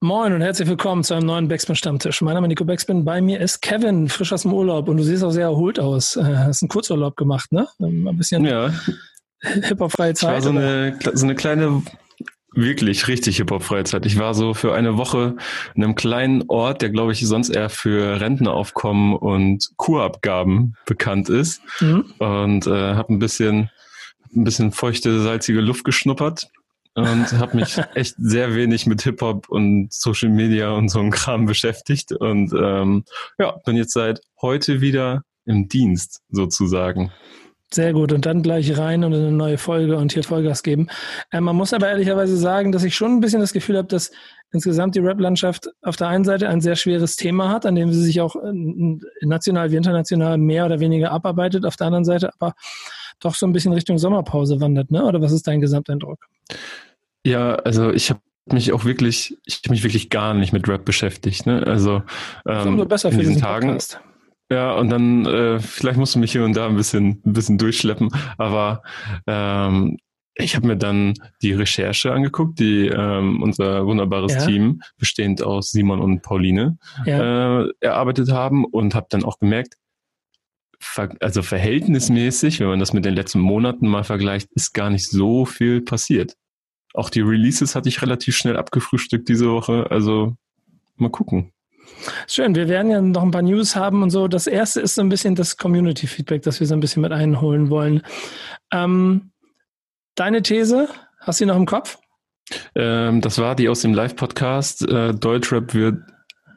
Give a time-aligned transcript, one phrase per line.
[0.00, 2.20] Moin und herzlich willkommen zu einem neuen Backspin-Stammtisch.
[2.20, 3.04] Mein Name ist Nico Backspin.
[3.04, 4.86] Bei mir ist Kevin, frisch aus dem Urlaub.
[4.86, 6.14] Und du siehst auch sehr erholt aus.
[6.14, 7.66] Äh, hast einen Kurzurlaub gemacht, ne?
[7.80, 8.72] Ein bisschen ja.
[9.40, 10.34] Hip-Hop-freie Zeit.
[10.34, 11.82] War so eine, so eine kleine,
[12.52, 14.06] wirklich richtig Hip-Hop-freie Zeit.
[14.06, 15.34] Ich war so für eine Woche
[15.74, 21.60] in einem kleinen Ort, der, glaube ich, sonst eher für Rentenaufkommen und Kurabgaben bekannt ist.
[21.80, 22.04] Mhm.
[22.20, 23.68] Und äh, habe ein bisschen,
[24.32, 26.46] ein bisschen feuchte, salzige Luft geschnuppert
[26.94, 31.46] und habe mich echt sehr wenig mit Hip-Hop und Social Media und so einem Kram
[31.46, 33.04] beschäftigt und ähm,
[33.38, 37.10] ja, bin jetzt seit heute wieder im Dienst sozusagen.
[37.70, 38.12] Sehr gut.
[38.12, 40.88] Und dann gleich rein und eine neue Folge und hier Vollgas geben.
[41.30, 44.10] Äh, man muss aber ehrlicherweise sagen, dass ich schon ein bisschen das Gefühl habe, dass
[44.52, 48.02] insgesamt die Rap-Landschaft auf der einen Seite ein sehr schweres Thema hat, an dem sie
[48.02, 48.52] sich auch äh,
[49.20, 52.54] national wie international mehr oder weniger abarbeitet, auf der anderen Seite aber
[53.20, 55.04] doch so ein bisschen Richtung Sommerpause wandert, ne?
[55.04, 56.26] Oder was ist dein Gesamteindruck?
[57.24, 58.20] Ja, also ich habe
[58.52, 61.46] mich auch wirklich, ich habe mich wirklich gar nicht mit Rap beschäftigt.
[61.46, 61.66] Ne?
[61.66, 62.02] Also
[62.46, 63.68] ähm, besser für in diesen Tagen.
[63.68, 64.00] Podcast.
[64.50, 67.58] Ja, und dann äh, vielleicht musst du mich hier und da ein bisschen, ein bisschen
[67.58, 68.82] durchschleppen, aber
[69.26, 69.98] ähm,
[70.36, 74.46] ich habe mir dann die Recherche angeguckt, die ähm, unser wunderbares ja.
[74.46, 77.62] Team, bestehend aus Simon und Pauline, ja.
[77.62, 79.74] äh, erarbeitet haben und habe dann auch gemerkt,
[81.20, 85.44] also verhältnismäßig, wenn man das mit den letzten Monaten mal vergleicht, ist gar nicht so
[85.44, 86.34] viel passiert.
[86.94, 89.86] Auch die Releases hatte ich relativ schnell abgefrühstückt diese Woche.
[89.90, 90.36] Also
[90.96, 91.52] mal gucken.
[92.26, 94.28] Schön, wir werden ja noch ein paar News haben und so.
[94.28, 97.70] Das erste ist so ein bisschen das Community-Feedback, das wir so ein bisschen mit einholen
[97.70, 98.02] wollen.
[98.72, 99.30] Ähm,
[100.14, 100.88] deine These,
[101.20, 101.98] hast du die noch im Kopf?
[102.74, 104.88] Ähm, das war die aus dem Live-Podcast.
[104.88, 106.02] Äh, Deutschrap wird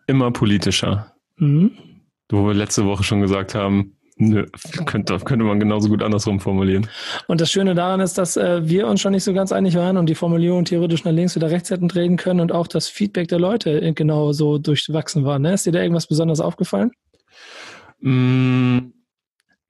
[0.08, 1.13] immer politischer.
[1.38, 1.72] Mhm.
[2.30, 4.45] Wo wir letzte Woche schon gesagt haben, Nö,
[4.86, 6.88] könnte, könnte man genauso gut andersrum formulieren.
[7.25, 9.97] Und das Schöne daran ist, dass äh, wir uns schon nicht so ganz einig waren
[9.97, 13.30] und die Formulierung theoretisch nach links oder rechts hätten drehen können und auch das Feedback
[13.30, 15.39] der Leute genau so durchwachsen war.
[15.39, 15.55] Ne?
[15.55, 16.91] Ist dir da irgendwas besonders aufgefallen?
[18.00, 18.91] Mm,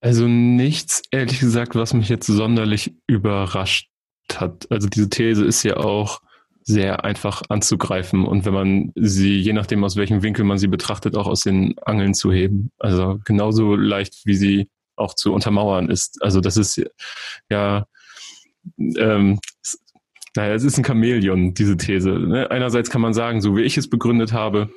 [0.01, 3.87] also nichts, ehrlich gesagt, was mich jetzt sonderlich überrascht
[4.33, 4.67] hat.
[4.69, 6.19] Also diese These ist ja auch
[6.63, 11.15] sehr einfach anzugreifen und wenn man sie, je nachdem aus welchem Winkel man sie betrachtet,
[11.15, 12.71] auch aus den Angeln zu heben.
[12.77, 16.21] Also genauso leicht, wie sie auch zu untermauern ist.
[16.21, 16.81] Also das ist
[17.49, 17.85] ja,
[18.77, 19.39] ähm,
[20.35, 22.11] naja, es ist ein Chamäleon, diese These.
[22.11, 22.49] Ne?
[22.51, 24.69] Einerseits kann man sagen, so wie ich es begründet habe,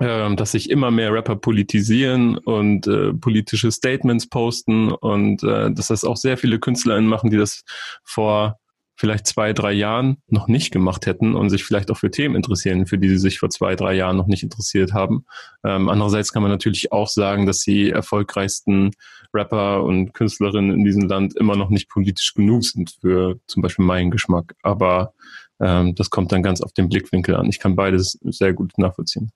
[0.00, 5.88] äh, dass sich immer mehr Rapper politisieren und äh, politische Statements posten und äh, dass
[5.88, 7.62] das auch sehr viele KünstlerInnen machen, die das
[8.02, 8.58] vor
[8.96, 12.86] vielleicht zwei, drei Jahren noch nicht gemacht hätten und sich vielleicht auch für Themen interessieren,
[12.86, 15.26] für die sie sich vor zwei, drei Jahren noch nicht interessiert haben.
[15.64, 18.92] Ähm, andererseits kann man natürlich auch sagen, dass die erfolgreichsten
[19.32, 23.84] Rapper und Künstlerinnen in diesem Land immer noch nicht politisch genug sind für zum Beispiel
[23.84, 24.54] meinen Geschmack.
[24.62, 25.12] Aber
[25.60, 27.46] ähm, das kommt dann ganz auf den Blickwinkel an.
[27.46, 29.32] Ich kann beides sehr gut nachvollziehen.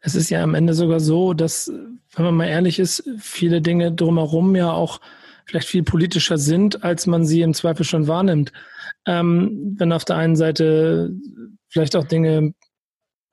[0.00, 1.70] Es ist ja am Ende sogar so, dass,
[2.14, 5.00] wenn man mal ehrlich ist, viele Dinge drumherum ja auch
[5.46, 8.52] vielleicht viel politischer sind, als man sie im Zweifel schon wahrnimmt.
[9.06, 11.10] Ähm, wenn auf der einen Seite
[11.68, 12.54] vielleicht auch Dinge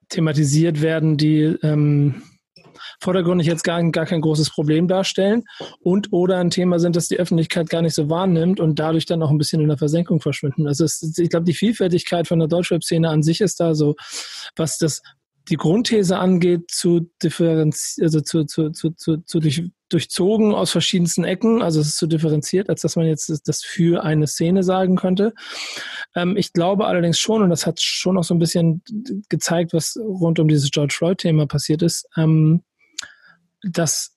[0.09, 2.23] thematisiert werden, die ähm,
[3.01, 5.43] vordergründig jetzt gar, gar kein großes Problem darstellen
[5.79, 9.23] und oder ein Thema sind, das die Öffentlichkeit gar nicht so wahrnimmt und dadurch dann
[9.23, 10.67] auch ein bisschen in der Versenkung verschwinden.
[10.67, 13.95] Also es, ich glaube, die Vielfältigkeit von der Deutschrap-Szene an sich ist da so,
[14.55, 15.01] was das
[15.49, 21.23] die Grundthese angeht, zu differenzieren, also zu, zu, zu, zu, zu durch, durchzogen aus verschiedensten
[21.23, 21.61] Ecken.
[21.61, 25.33] Also es ist zu differenziert, als dass man jetzt das für eine Szene sagen könnte.
[26.15, 28.83] Ähm, ich glaube allerdings schon, und das hat schon auch so ein bisschen
[29.29, 32.63] gezeigt, was rund um dieses George Floyd-Thema passiert ist, ähm,
[33.63, 34.15] dass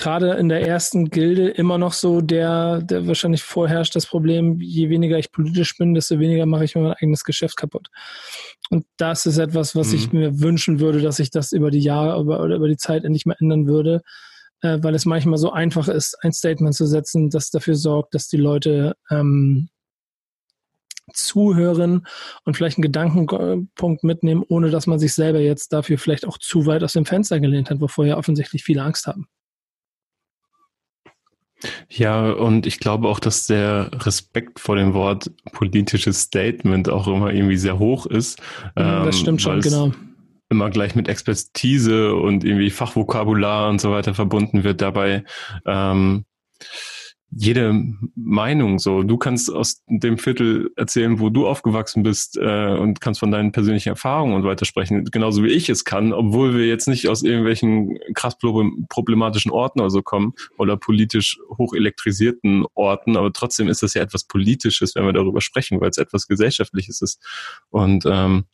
[0.00, 4.88] gerade in der ersten Gilde immer noch so der, der wahrscheinlich vorherrscht das Problem, je
[4.88, 7.88] weniger ich politisch bin, desto weniger mache ich mir mein eigenes Geschäft kaputt.
[8.70, 9.94] Und das ist etwas, was mhm.
[9.94, 13.04] ich mir wünschen würde, dass sich das über die Jahre über, oder über die Zeit
[13.04, 14.00] endlich mal ändern würde,
[14.62, 18.26] äh, weil es manchmal so einfach ist, ein Statement zu setzen, das dafür sorgt, dass
[18.26, 19.68] die Leute ähm,
[21.12, 22.06] zuhören
[22.44, 26.66] und vielleicht einen Gedankenpunkt mitnehmen, ohne dass man sich selber jetzt dafür vielleicht auch zu
[26.66, 29.28] weit aus dem Fenster gelehnt hat, wovor ja offensichtlich viele Angst haben.
[31.88, 37.32] Ja, und ich glaube auch, dass der Respekt vor dem Wort politisches Statement auch immer
[37.32, 38.40] irgendwie sehr hoch ist.
[38.76, 39.92] Mhm, das stimmt schon, genau.
[40.48, 44.80] Immer gleich mit Expertise und irgendwie Fachvokabular und so weiter verbunden wird.
[44.80, 45.24] Dabei
[45.64, 46.24] ähm,
[47.32, 47.72] jede
[48.16, 49.04] Meinung so.
[49.04, 53.52] Du kannst aus dem Viertel erzählen, wo du aufgewachsen bist äh, und kannst von deinen
[53.52, 57.22] persönlichen Erfahrungen und weiter sprechen, genauso wie ich es kann, obwohl wir jetzt nicht aus
[57.22, 63.82] irgendwelchen krass problematischen Orten oder so kommen oder politisch hoch elektrisierten Orten, aber trotzdem ist
[63.82, 67.22] das ja etwas Politisches, wenn wir darüber sprechen, weil es etwas Gesellschaftliches ist.
[67.70, 68.44] Und ähm,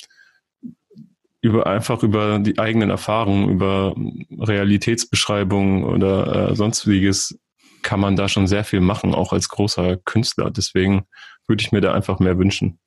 [1.40, 3.94] über einfach über die eigenen Erfahrungen, über
[4.38, 7.38] Realitätsbeschreibungen oder äh, sonstiges
[7.86, 10.50] kann man da schon sehr viel machen, auch als großer Künstler.
[10.50, 11.06] Deswegen
[11.46, 12.80] würde ich mir da einfach mehr wünschen.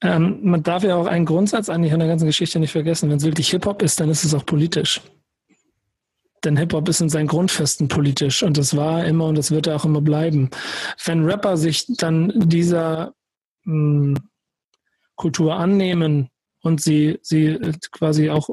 [0.00, 3.08] Ähm, man darf ja auch einen Grundsatz eigentlich an der ganzen Geschichte nicht vergessen.
[3.08, 5.00] Wenn es wirklich Hip-Hop ist, dann ist es auch politisch.
[6.42, 9.84] Denn Hip-Hop ist in seinen Grundfesten politisch und das war immer und das wird auch
[9.84, 10.50] immer bleiben.
[11.04, 13.14] Wenn Rapper sich dann dieser
[13.62, 14.18] mh, hm,
[15.14, 16.28] Kultur annehmen
[16.60, 17.60] und sie, sie
[17.92, 18.50] quasi auch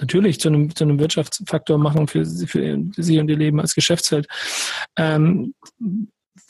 [0.00, 4.26] natürlich zu einem, zu einem Wirtschaftsfaktor machen für, für sie und ihr Leben als Geschäftsfeld,
[4.96, 5.54] ähm,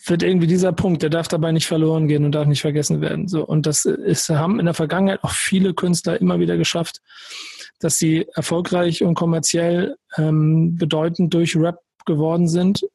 [0.07, 3.29] wird irgendwie dieser Punkt, der darf dabei nicht verloren gehen und darf nicht vergessen werden.
[3.29, 7.01] So, und das ist, haben in der Vergangenheit auch viele Künstler immer wieder geschafft,
[7.81, 12.87] dass sie erfolgreich und kommerziell ähm, bedeutend durch Rap geworden sind,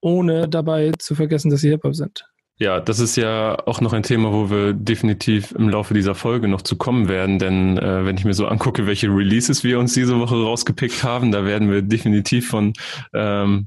[0.00, 2.26] ohne dabei zu vergessen, dass sie Hip-Hop sind.
[2.62, 6.46] Ja, das ist ja auch noch ein Thema, wo wir definitiv im Laufe dieser Folge
[6.46, 9.94] noch zu kommen werden, denn äh, wenn ich mir so angucke, welche Releases wir uns
[9.94, 12.72] diese Woche rausgepickt haben, da werden wir definitiv von
[13.14, 13.66] ähm,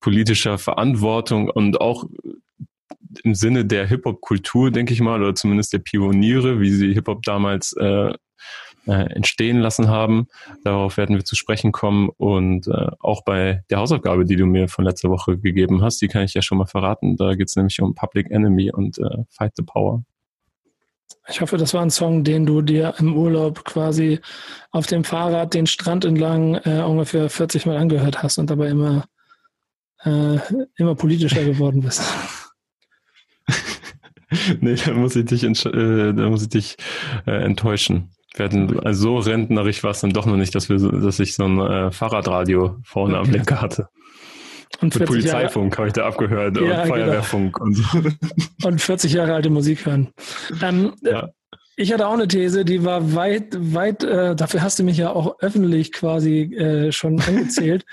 [0.00, 2.06] politischer Verantwortung und auch
[3.22, 7.74] im Sinne der Hip-Hop-Kultur, denke ich mal, oder zumindest der Pioniere, wie sie Hip-Hop damals
[7.74, 8.12] äh,
[8.86, 10.28] äh, entstehen lassen haben.
[10.64, 12.08] Darauf werden wir zu sprechen kommen.
[12.16, 16.08] Und äh, auch bei der Hausaufgabe, die du mir von letzter Woche gegeben hast, die
[16.08, 17.16] kann ich ja schon mal verraten.
[17.16, 20.02] Da geht es nämlich um Public Enemy und äh, Fight the Power.
[21.28, 24.20] Ich hoffe, das war ein Song, den du dir im Urlaub quasi
[24.70, 29.04] auf dem Fahrrad den Strand entlang äh, ungefähr 40 Mal angehört hast und dabei immer,
[30.04, 30.38] äh,
[30.76, 32.02] immer politischer geworden bist.
[34.60, 36.76] nee, da muss ich dich, äh, da muss ich dich
[37.26, 41.18] äh, enttäuschen werden also so rentnerig war es dann doch noch nicht, dass wir, dass
[41.18, 43.88] ich so ein äh, Fahrradradio vorne am Lenker hatte.
[44.80, 46.86] Und Mit Polizeifunk habe ich da abgehört ja, und genau.
[46.86, 47.66] Feuerwehrfunk genau.
[47.66, 47.84] und so.
[48.68, 50.12] Und 40 Jahre alte Musik hören.
[50.60, 51.28] Ähm, ja.
[51.78, 55.10] Ich hatte auch eine These, die war weit, weit, äh, dafür hast du mich ja
[55.10, 57.84] auch öffentlich quasi äh, schon angezählt,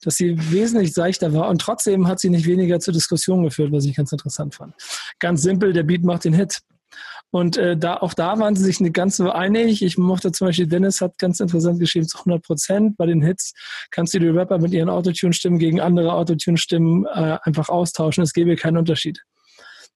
[0.00, 3.84] dass sie wesentlich seichter war und trotzdem hat sie nicht weniger zur Diskussion geführt, was
[3.84, 4.74] ich ganz interessant fand.
[5.18, 6.60] Ganz simpel, der Beat macht den Hit.
[7.32, 9.82] Und äh, da auch da waren sie sich nicht ganz so einig.
[9.82, 12.96] Ich mochte zum Beispiel, Dennis hat ganz interessant geschrieben, zu 100 Prozent.
[12.98, 13.54] Bei den Hits
[13.90, 18.22] kannst du die Rapper mit ihren Autotune-Stimmen gegen andere Autotune-Stimmen äh, einfach austauschen.
[18.22, 19.22] Es gäbe keinen Unterschied.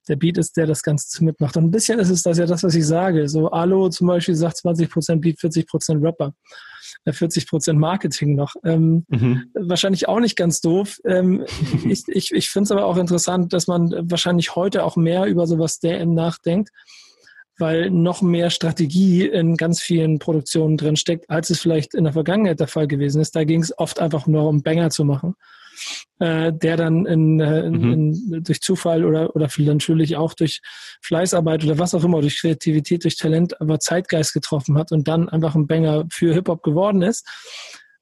[0.09, 1.59] Der Beat ist der, das Ganze mitmacht.
[1.59, 3.29] Und ein bisschen ist es das ja das, was ich sage.
[3.29, 6.33] So Alo zum Beispiel sagt 20 Prozent Beat, 40 Prozent Rapper.
[7.07, 8.55] 40 äh, Prozent Marketing noch.
[8.65, 9.51] Ähm, mhm.
[9.53, 11.01] Wahrscheinlich auch nicht ganz doof.
[11.05, 11.45] Ähm,
[11.87, 15.47] ich ich, ich finde es aber auch interessant, dass man wahrscheinlich heute auch mehr über
[15.47, 16.71] sowas nachdenkt
[17.59, 22.13] weil noch mehr Strategie in ganz vielen Produktionen drin steckt, als es vielleicht in der
[22.13, 23.35] Vergangenheit der Fall gewesen ist.
[23.35, 25.37] Da ging es oft einfach nur um Banger zu machen,
[26.19, 27.93] äh, der dann in, äh, in, mhm.
[27.93, 30.61] in, durch Zufall oder, oder natürlich auch durch
[31.01, 35.29] Fleißarbeit oder was auch immer, durch Kreativität, durch Talent, aber Zeitgeist getroffen hat und dann
[35.29, 37.27] einfach ein Banger für Hip-Hop geworden ist.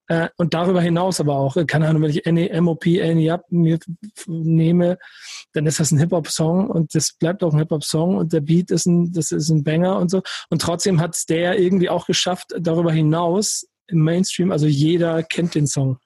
[0.08, 3.78] Äh, und darüber hinaus aber auch, keine Ahnung, wenn ich MOP, Annie mir
[4.26, 4.98] nehme,
[5.54, 8.86] dann ist das ein Hip-Hop-Song und das bleibt auch ein Hip-Hop-Song und der Beat ist
[8.86, 10.22] ein, das ist ein Banger und so.
[10.50, 15.54] Und trotzdem hat es der irgendwie auch geschafft, darüber hinaus im Mainstream, also jeder kennt
[15.54, 15.98] den Song.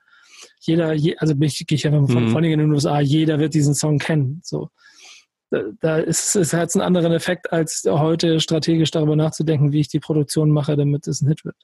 [0.61, 2.31] Jeder, je, also gehe ich einfach von, mhm.
[2.31, 4.41] von in den USA, jeder wird diesen Song kennen.
[4.45, 4.71] So.
[5.51, 9.89] Da, da ist es hat einen anderen Effekt, als heute strategisch darüber nachzudenken, wie ich
[9.89, 11.57] die Produktion mache, damit es ein Hit wird.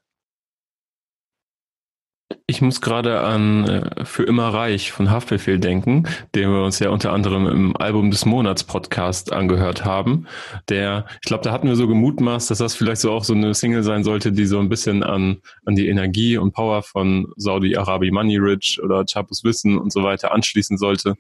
[2.46, 6.90] Ich muss gerade an äh, Für immer reich von Haftbefehl denken, den wir uns ja
[6.90, 10.26] unter anderem im Album des Monats Podcast angehört haben.
[10.68, 13.54] Der, ich glaube, da hatten wir so gemutmaßt, dass das vielleicht so auch so eine
[13.54, 17.76] Single sein sollte, die so ein bisschen an, an die Energie und Power von Saudi
[17.76, 21.14] Arabi Money Rich oder Chapus Wissen und so weiter anschließen sollte.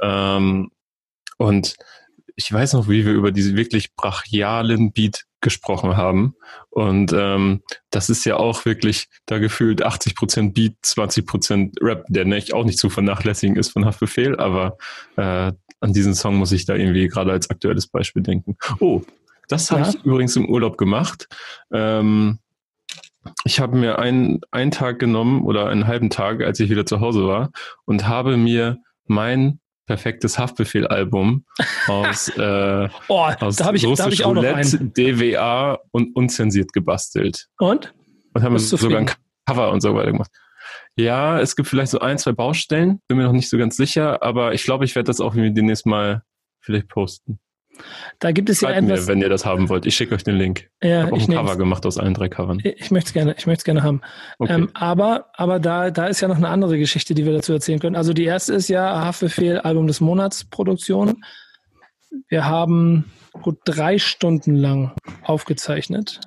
[0.00, 0.70] Ähm,
[1.38, 1.76] und
[2.36, 6.34] ich weiß noch, wie wir über diese wirklich brachialen Beat gesprochen haben.
[6.70, 12.04] Und ähm, das ist ja auch wirklich da gefühlt 80 Prozent Beat, 20 Prozent Rap,
[12.08, 14.78] der nicht, auch nicht zu vernachlässigen ist von Haftbefehl, aber
[15.16, 18.56] äh, an diesen Song muss ich da irgendwie gerade als aktuelles Beispiel denken.
[18.80, 19.02] Oh,
[19.48, 19.88] das habe ja.
[19.88, 21.28] ich übrigens im Urlaub gemacht.
[21.72, 22.38] Ähm,
[23.44, 27.00] ich habe mir einen, einen Tag genommen oder einen halben Tag, als ich wieder zu
[27.00, 27.50] Hause war
[27.84, 31.44] und habe mir mein perfektes Haftbefehl-Album
[31.88, 34.92] aus, äh, oh, aus da ich, da ich auch Roulette, noch einen.
[34.92, 37.48] DWA und unzensiert gebastelt.
[37.58, 37.94] Und?
[38.34, 39.10] Und haben sogar ein
[39.46, 40.30] Cover und so weiter gemacht.
[40.96, 44.22] Ja, es gibt vielleicht so ein, zwei Baustellen, bin mir noch nicht so ganz sicher,
[44.22, 46.22] aber ich glaube, ich werde das auch demnächst mal
[46.60, 47.40] vielleicht posten.
[48.18, 49.00] Da gibt es Schreibt ja etwas.
[49.02, 49.86] Mir, wenn ihr das haben wollt.
[49.86, 50.68] Ich schicke euch den Link.
[50.82, 52.60] Ja, ich habe auch ein Cover gemacht aus allen drei Covern.
[52.62, 54.00] Ich möchte es gerne, ich möchte es gerne haben.
[54.38, 54.54] Okay.
[54.54, 57.78] Ähm, aber, aber da, da ist ja noch eine andere Geschichte, die wir dazu erzählen
[57.78, 57.96] können.
[57.96, 61.24] Also die erste ist ja Haftbefehl Album des Monats Produktion.
[62.28, 63.10] Wir haben
[63.42, 64.92] gut drei Stunden lang
[65.22, 66.20] aufgezeichnet.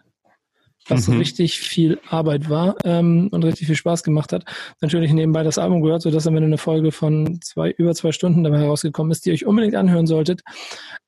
[0.92, 1.18] Was mhm.
[1.18, 4.46] richtig viel Arbeit war ähm, und richtig viel Spaß gemacht hat.
[4.82, 8.44] Natürlich nebenbei das Album gehört, sodass am Ende eine Folge von zwei, über zwei Stunden
[8.44, 10.42] dabei herausgekommen ist, die ihr euch unbedingt anhören solltet,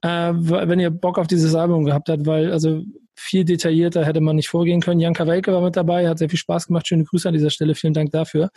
[0.02, 2.82] äh, wenn ihr Bock auf dieses Album gehabt habt, weil also
[3.16, 5.00] viel detaillierter hätte man nicht vorgehen können.
[5.00, 6.88] Jan Kawelke war mit dabei, hat sehr viel Spaß gemacht.
[6.88, 7.76] Schöne Grüße an dieser Stelle.
[7.76, 8.50] Vielen Dank dafür.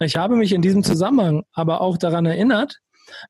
[0.00, 2.80] Ich habe mich in diesem Zusammenhang aber auch daran erinnert,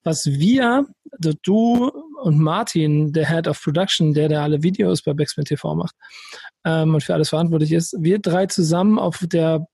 [0.02, 1.90] was wir, also du
[2.22, 5.94] und Martin, der Head of Production, der der alle Videos bei Backspin TV macht
[6.64, 9.66] ähm, und für alles verantwortlich ist, wir drei zusammen auf der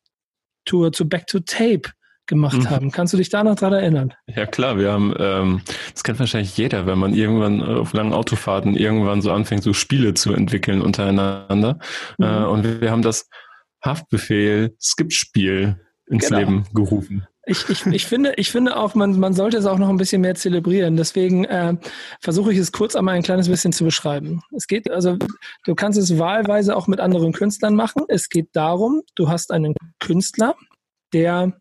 [0.64, 1.90] Tour zu Back to Tape
[2.26, 2.70] gemacht mhm.
[2.70, 2.90] haben.
[2.90, 4.12] Kannst du dich da noch dran erinnern?
[4.26, 8.76] Ja klar, wir haben, ähm, das kennt wahrscheinlich jeder, wenn man irgendwann auf langen Autofahrten
[8.76, 11.78] irgendwann so anfängt, so Spiele zu entwickeln untereinander.
[12.18, 12.24] Mhm.
[12.24, 13.28] Äh, und wir haben das
[13.84, 16.38] Haftbefehl Skip-Spiel ins genau.
[16.38, 17.26] Leben gerufen.
[17.48, 20.20] Ich, ich, ich, finde, ich finde auch, man, man sollte es auch noch ein bisschen
[20.20, 20.96] mehr zelebrieren.
[20.96, 21.76] Deswegen äh,
[22.20, 24.42] versuche ich es kurz einmal ein kleines bisschen zu beschreiben.
[24.54, 25.16] Es geht, also
[25.64, 28.02] du kannst es wahlweise auch mit anderen Künstlern machen.
[28.08, 30.56] Es geht darum, du hast einen Künstler,
[31.12, 31.56] der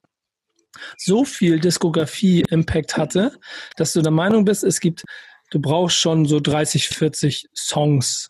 [0.98, 3.38] so viel Diskografie-Impact hatte,
[3.76, 5.04] dass du der Meinung bist, es gibt,
[5.52, 8.30] du brauchst schon so 30, 40 Songs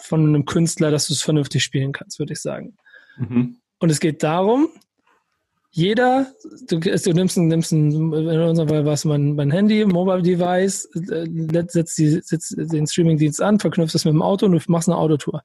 [0.00, 2.76] von einem Künstler, dass du es vernünftig spielen kannst, würde ich sagen.
[3.16, 3.60] Mhm.
[3.78, 4.68] Und es geht darum,
[5.72, 6.26] jeder,
[6.68, 10.86] du, du nimmst, nimmst ein, in unserem Fall war es mein, mein Handy, Mobile Device,
[10.94, 11.26] äh,
[11.68, 14.98] setzt, die, setzt den Streamingdienst an, verknüpfst es mit dem Auto und du machst eine
[14.98, 15.42] Autotour.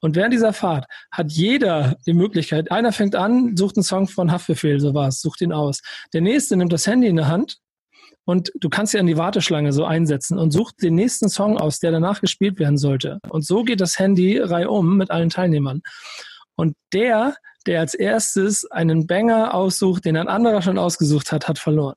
[0.00, 4.32] Und während dieser Fahrt hat jeder die Möglichkeit, einer fängt an, sucht einen Song von
[4.32, 5.82] Haftbefehl, so war es, sucht ihn aus.
[6.14, 7.58] Der nächste nimmt das Handy in der Hand
[8.24, 11.78] und du kannst ja in die Warteschlange so einsetzen und sucht den nächsten Song aus,
[11.78, 13.18] der danach gespielt werden sollte.
[13.28, 15.82] Und so geht das Handy reihum mit allen Teilnehmern.
[16.54, 17.34] Und der
[17.68, 21.94] der als erstes einen Banger aussucht, den ein anderer schon ausgesucht hat, hat verloren.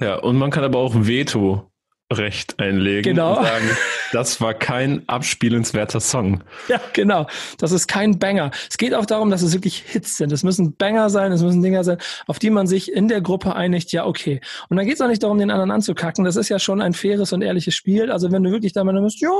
[0.00, 1.70] Ja, und man kann aber auch Veto
[2.18, 3.38] Recht einlegen genau.
[3.38, 3.70] und sagen,
[4.12, 6.42] das war kein abspielenswerter Song.
[6.68, 7.26] Ja, genau.
[7.58, 8.50] Das ist kein Banger.
[8.70, 10.32] Es geht auch darum, dass es wirklich Hits sind.
[10.32, 13.54] Es müssen Banger sein, es müssen Dinger sein, auf die man sich in der Gruppe
[13.54, 14.40] einigt, ja, okay.
[14.68, 16.24] Und dann geht es auch nicht darum, den anderen anzukacken.
[16.24, 18.10] Das ist ja schon ein faires und ehrliches Spiel.
[18.10, 19.30] Also wenn du wirklich da mal bist, ja,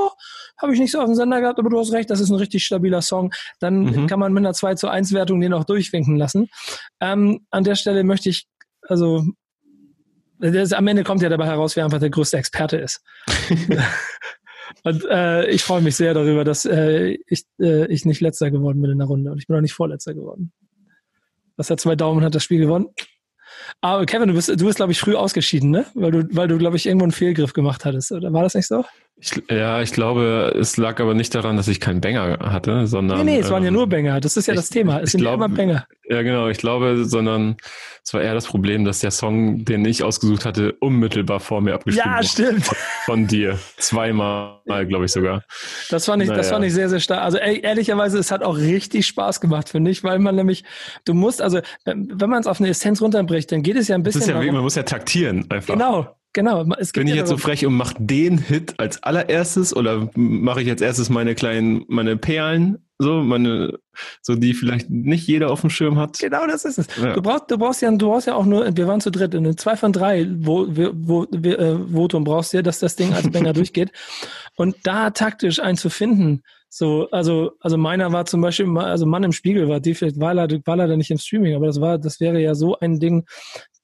[0.61, 2.37] habe ich nicht so auf dem Sender gehabt, aber du hast recht, das ist ein
[2.37, 4.07] richtig stabiler Song, dann mhm.
[4.07, 6.49] kann man mit einer 2 zu 1 Wertung den auch durchwinken lassen.
[7.01, 8.47] Ähm, an der Stelle möchte ich
[8.89, 9.25] also
[10.51, 13.03] das, am Ende kommt ja dabei heraus, wer einfach der größte Experte ist.
[14.85, 18.83] und äh, ich freue mich sehr darüber, dass äh, ich, äh, ich nicht letzter geworden
[18.83, 20.53] bin in der Runde und ich bin auch nicht vorletzter geworden.
[21.57, 22.89] Das hat zwei Daumen hat das Spiel gewonnen.
[23.81, 25.87] Aber Kevin, du bist, du bist, glaube ich, früh ausgeschieden, ne?
[25.95, 28.11] Weil du, weil du, glaube ich, irgendwo einen Fehlgriff gemacht hattest.
[28.11, 28.85] Oder war das nicht so?
[29.25, 33.19] Ich, ja, ich glaube, es lag aber nicht daran, dass ich keinen Banger hatte, sondern.
[33.19, 34.21] Nee, nee, es waren ja ähm, nur Banger.
[34.21, 35.01] Das ist ja ich, das Thema.
[35.01, 35.87] Es sind glaub, immer Banger.
[36.09, 36.49] Ja, genau.
[36.49, 37.57] Ich glaube, sondern
[38.03, 41.75] es war eher das Problem, dass der Song, den ich ausgesucht hatte, unmittelbar vor mir
[41.75, 42.17] abgespielt wurde.
[42.17, 42.67] Ja, stimmt.
[43.05, 43.61] Von dir.
[43.77, 45.45] Zweimal, glaube ich sogar.
[45.89, 46.39] Das fand ich, naja.
[46.39, 47.23] das fand ich sehr, sehr stark.
[47.23, 50.65] Also ehrlicherweise, es hat auch richtig Spaß gemacht, finde ich, weil man nämlich,
[51.05, 54.03] du musst, also, wenn man es auf eine Essenz runterbricht, dann geht es ja ein
[54.03, 54.21] bisschen.
[54.21, 55.75] Das ist ja, darum, man muss ja taktieren einfach.
[55.75, 56.65] Genau, Genau.
[56.79, 60.67] Es Bin ich jetzt so frech und mache den Hit als allererstes oder mache ich
[60.67, 63.79] jetzt erstes meine kleinen, meine Perlen, so, meine,
[64.23, 66.19] so die vielleicht nicht jeder auf dem Schirm hat?
[66.21, 66.87] Genau, das ist es.
[66.97, 67.13] Ja.
[67.13, 69.57] Du brauchst, du brauchst ja, du brauchst ja auch nur, wir waren zu dritt, in
[69.59, 73.31] zwei von drei wo, wo, wo, äh, Votum brauchst du ja, dass das Ding als
[73.31, 73.93] Banger durchgeht.
[74.57, 76.43] Und da taktisch einen zu finden,
[76.75, 80.33] so, also, also meiner war zum Beispiel, also Mann im Spiegel war die vielleicht war
[80.33, 83.27] leider, war leider nicht im Streaming, aber das war, das wäre ja so ein Ding,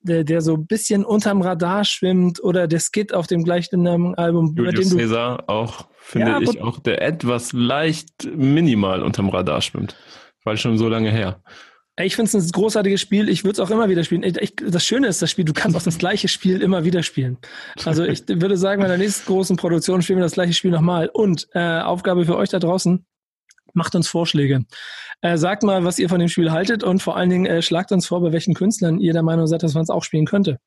[0.00, 3.86] der, der so ein bisschen unterm Radar schwimmt oder der Skit auf dem gleichen
[4.16, 4.54] Album.
[4.56, 9.96] Julius Caesar auch, finde ja, ich, auch der etwas leicht minimal unterm Radar schwimmt.
[10.44, 11.42] Weil schon so lange her.
[12.00, 13.28] Ich finde es ein großartiges Spiel.
[13.28, 14.22] Ich würde es auch immer wieder spielen.
[14.22, 17.38] Ich, das Schöne ist, das Spiel, du kannst auch das gleiche Spiel immer wieder spielen.
[17.84, 21.10] Also ich würde sagen, bei der nächsten großen Produktion spielen wir das gleiche Spiel nochmal.
[21.12, 23.04] Und äh, Aufgabe für euch da draußen,
[23.74, 24.64] macht uns Vorschläge.
[25.20, 27.92] Äh, sagt mal, was ihr von dem Spiel haltet und vor allen Dingen äh, schlagt
[27.92, 30.58] uns vor, bei welchen Künstlern ihr der Meinung seid, dass man es auch spielen könnte.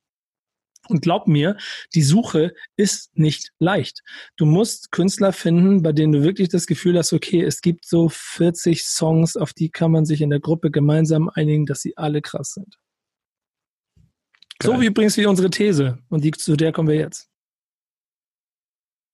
[0.90, 1.58] Und glaub mir,
[1.94, 4.02] die Suche ist nicht leicht.
[4.36, 8.10] Du musst Künstler finden, bei denen du wirklich das Gefühl hast, okay, es gibt so
[8.10, 12.22] 40 Songs, auf die kann man sich in der Gruppe gemeinsam einigen, dass sie alle
[12.22, 12.78] krass sind.
[14.60, 14.72] Geil.
[14.72, 16.00] So wie übrigens wie unsere These.
[16.10, 17.30] Und die, zu der kommen wir jetzt.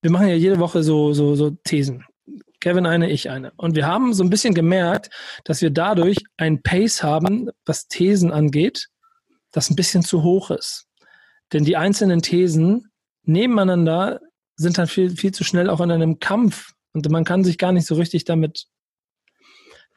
[0.01, 2.05] Wir machen ja jede Woche so, so, so Thesen.
[2.59, 3.51] Kevin eine, ich eine.
[3.57, 5.09] Und wir haben so ein bisschen gemerkt,
[5.43, 8.87] dass wir dadurch ein Pace haben, was Thesen angeht,
[9.51, 10.87] das ein bisschen zu hoch ist.
[11.53, 12.91] Denn die einzelnen Thesen
[13.23, 14.21] nebeneinander
[14.55, 16.73] sind dann viel, viel zu schnell auch in einem Kampf.
[16.93, 18.67] Und man kann sich gar nicht so richtig damit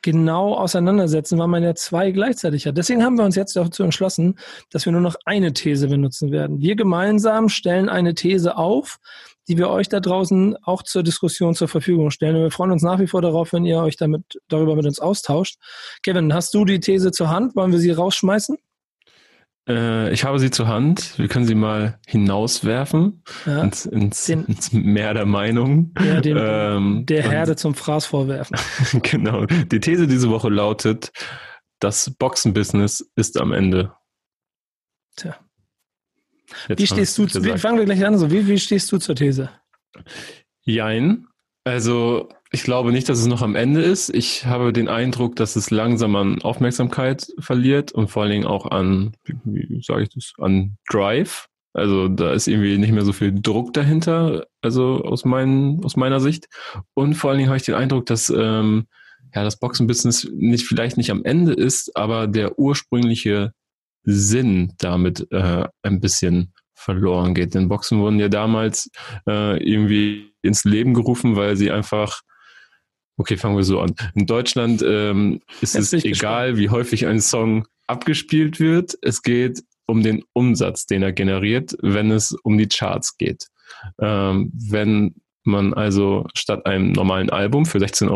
[0.02, 2.76] genau auseinandersetzen, weil man ja zwei gleichzeitig hat.
[2.76, 4.38] Deswegen haben wir uns jetzt dazu entschlossen,
[4.70, 6.60] dass wir nur noch eine These benutzen werden.
[6.60, 8.98] Wir gemeinsam stellen eine These auf,
[9.50, 12.36] die wir euch da draußen auch zur Diskussion zur Verfügung stellen.
[12.36, 15.00] Und wir freuen uns nach wie vor darauf, wenn ihr euch damit, darüber mit uns
[15.00, 15.56] austauscht.
[16.04, 17.56] Kevin, hast du die These zur Hand?
[17.56, 18.56] Wollen wir sie rausschmeißen?
[19.68, 21.18] Äh, ich habe sie zur Hand.
[21.18, 23.62] Wir können sie mal hinauswerfen ja.
[23.62, 25.94] ins, ins, den, ins, Meer der Meinung.
[26.00, 28.56] Ja, den, ähm, der Herde zum Fraß vorwerfen.
[29.02, 29.46] genau.
[29.46, 31.10] Die These diese Woche lautet,
[31.80, 33.94] das Boxenbusiness ist am Ende.
[35.16, 35.36] Tja.
[36.68, 39.14] Jetzt wie stehst du, wie, fangen wir gleich an, so, wie, wie stehst du zur
[39.14, 39.50] These?
[40.62, 41.26] Jein.
[41.64, 44.12] Also ich glaube nicht, dass es noch am Ende ist.
[44.14, 48.66] Ich habe den Eindruck, dass es langsam an Aufmerksamkeit verliert und vor allen Dingen auch
[48.66, 51.46] an, wie, wie sage ich das, an Drive.
[51.72, 56.18] Also da ist irgendwie nicht mehr so viel Druck dahinter, also aus, mein, aus meiner
[56.18, 56.48] Sicht.
[56.94, 58.86] Und vor allen Dingen habe ich den Eindruck, dass ähm,
[59.34, 63.52] ja das Boxenbusiness nicht vielleicht nicht am Ende ist, aber der ursprüngliche
[64.02, 67.54] Sinn damit äh, ein bisschen verloren geht.
[67.54, 68.90] Denn Boxen wurden ja damals
[69.26, 72.22] äh, irgendwie ins Leben gerufen, weil sie einfach
[73.20, 73.94] Okay, fangen wir so an.
[74.14, 76.56] In Deutschland ähm, ist Jetzt es egal, gespannt.
[76.56, 78.96] wie häufig ein Song abgespielt wird.
[79.02, 83.48] Es geht um den Umsatz, den er generiert, wenn es um die Charts geht.
[84.00, 88.10] Ähm, wenn man also statt einem normalen Album für 16,99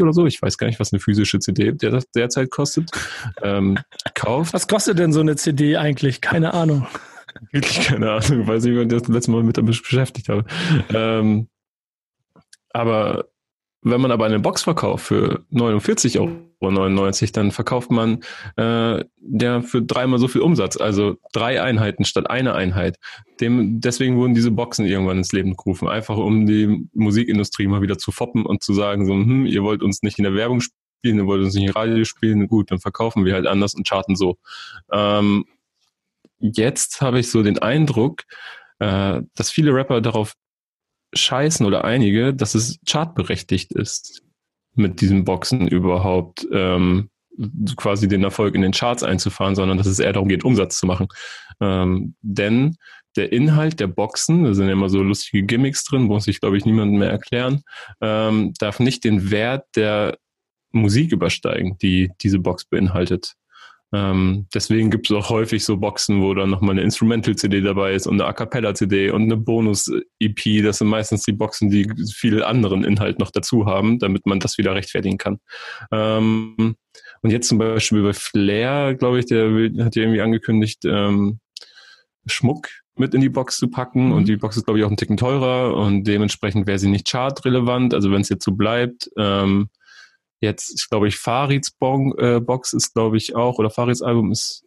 [0.00, 2.90] Euro oder so, ich weiß gar nicht, was eine physische CD der, derzeit kostet,
[3.42, 3.78] ähm,
[4.14, 4.52] kauft.
[4.52, 6.20] Was kostet denn so eine CD eigentlich?
[6.20, 6.86] Keine Ahnung.
[7.52, 10.44] Wirklich keine Ahnung, weiß nicht, wann ich das letzte Mal mit damit beschäftigt habe.
[10.92, 11.48] Ähm,
[12.70, 13.26] aber
[13.82, 18.22] wenn man aber eine Box verkauft für 49,99 Euro, dann verkauft man
[18.56, 22.96] äh, der für dreimal so viel Umsatz, also drei Einheiten statt eine Einheit.
[23.40, 27.98] Dem, deswegen wurden diese Boxen irgendwann ins Leben gerufen, einfach um die Musikindustrie mal wieder
[27.98, 31.18] zu foppen und zu sagen, so, hm, ihr wollt uns nicht in der Werbung spielen,
[31.18, 34.16] ihr wollt uns nicht im Radio spielen, gut, dann verkaufen wir halt anders und charten
[34.16, 34.38] so.
[34.90, 35.44] Ähm,
[36.40, 38.24] jetzt habe ich so den Eindruck,
[38.80, 40.34] äh, dass viele Rapper darauf
[41.14, 44.22] scheißen oder einige, dass es chartberechtigt ist,
[44.74, 47.10] mit diesen Boxen überhaupt ähm,
[47.76, 50.86] quasi den Erfolg in den Charts einzufahren, sondern dass es eher darum geht, Umsatz zu
[50.86, 51.08] machen.
[51.60, 52.76] Ähm, denn
[53.16, 56.56] der Inhalt der Boxen, da sind ja immer so lustige Gimmicks drin, muss ich, glaube
[56.56, 57.62] ich, niemandem mehr erklären,
[58.00, 60.18] ähm, darf nicht den Wert der
[60.70, 63.34] Musik übersteigen, die diese Box beinhaltet.
[63.92, 68.06] Ähm, deswegen gibt es auch häufig so Boxen, wo dann nochmal eine Instrumental-CD dabei ist
[68.06, 70.62] und eine A Cappella-CD und eine Bonus-EP.
[70.62, 74.58] Das sind meistens die Boxen, die viel anderen Inhalt noch dazu haben, damit man das
[74.58, 75.40] wieder rechtfertigen kann.
[75.90, 76.76] Ähm,
[77.22, 79.46] und jetzt zum Beispiel bei Flair, glaube ich, der
[79.84, 81.40] hat ja irgendwie angekündigt, ähm,
[82.26, 84.06] Schmuck mit in die Box zu packen.
[84.06, 84.12] Mhm.
[84.12, 87.08] Und die Box ist, glaube ich, auch ein Ticken teurer und dementsprechend wäre sie nicht
[87.08, 87.94] chartrelevant.
[87.94, 89.68] Also wenn es jetzt so bleibt, ähm,
[90.40, 94.30] Jetzt, ich glaube ich, Farids bon, äh, Box ist, glaube ich, auch, oder Farids Album
[94.30, 94.64] ist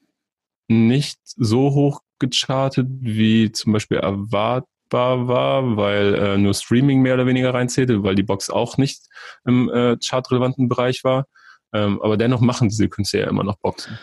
[0.68, 7.26] nicht so hoch gechartet, wie zum Beispiel erwartbar war, weil äh, nur Streaming mehr oder
[7.26, 9.02] weniger reinzählte, weil die Box auch nicht
[9.46, 11.26] im äh, chartrelevanten Bereich war.
[11.74, 13.98] Ähm, aber dennoch machen diese Künstler ja immer noch Boxen.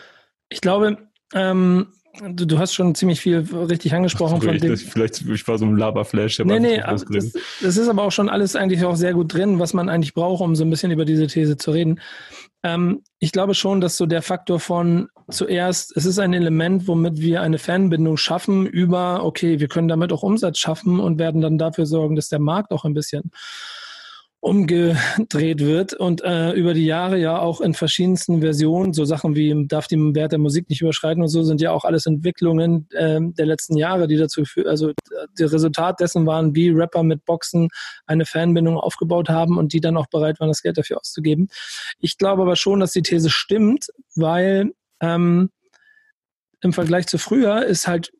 [0.49, 0.97] Ich glaube,
[1.33, 4.41] ähm, Du, du, hast schon ziemlich viel richtig angesprochen.
[4.41, 6.39] Von dem, vielleicht ich war so ein Laberflash.
[6.39, 7.05] Nee, nee, das,
[7.61, 10.41] das, ist aber auch schon alles eigentlich auch sehr gut drin, was man eigentlich braucht,
[10.41, 11.99] um so ein bisschen über diese These zu reden.
[12.63, 17.19] Ähm, ich glaube schon, dass so der Faktor von zuerst, es ist ein Element, womit
[17.19, 21.57] wir eine Fanbindung schaffen über, okay, wir können damit auch Umsatz schaffen und werden dann
[21.57, 23.31] dafür sorgen, dass der Markt auch ein bisschen
[24.41, 29.67] umgedreht wird und äh, über die Jahre ja auch in verschiedensten Versionen, so Sachen wie
[29.67, 33.19] darf die Wert der Musik nicht überschreiten und so, sind ja auch alles Entwicklungen äh,
[33.21, 34.93] der letzten Jahre, die dazu führen, also
[35.37, 37.67] das Resultat dessen waren, wie Rapper mit Boxen
[38.05, 41.49] eine Fanbindung aufgebaut haben und die dann auch bereit waren, das Geld dafür auszugeben.
[41.99, 44.71] Ich glaube aber schon, dass die These stimmt, weil
[45.01, 45.49] ähm,
[46.61, 48.11] im Vergleich zu früher ist halt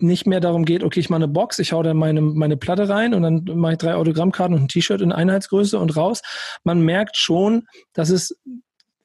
[0.00, 2.88] nicht mehr darum geht, okay, ich mache eine Box, ich hau da meine, meine Platte
[2.88, 6.22] rein und dann mache ich drei Autogrammkarten und ein T-Shirt in Einheitsgröße und raus.
[6.64, 8.36] Man merkt schon, dass es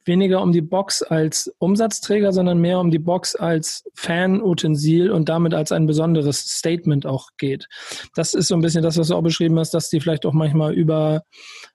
[0.06, 5.54] weniger um die Box als Umsatzträger, sondern mehr um die Box als Fan-Utensil und damit
[5.54, 7.68] als ein besonderes Statement auch geht.
[8.16, 10.34] Das ist so ein bisschen das, was du auch beschrieben hast, dass die vielleicht auch
[10.34, 11.22] manchmal über,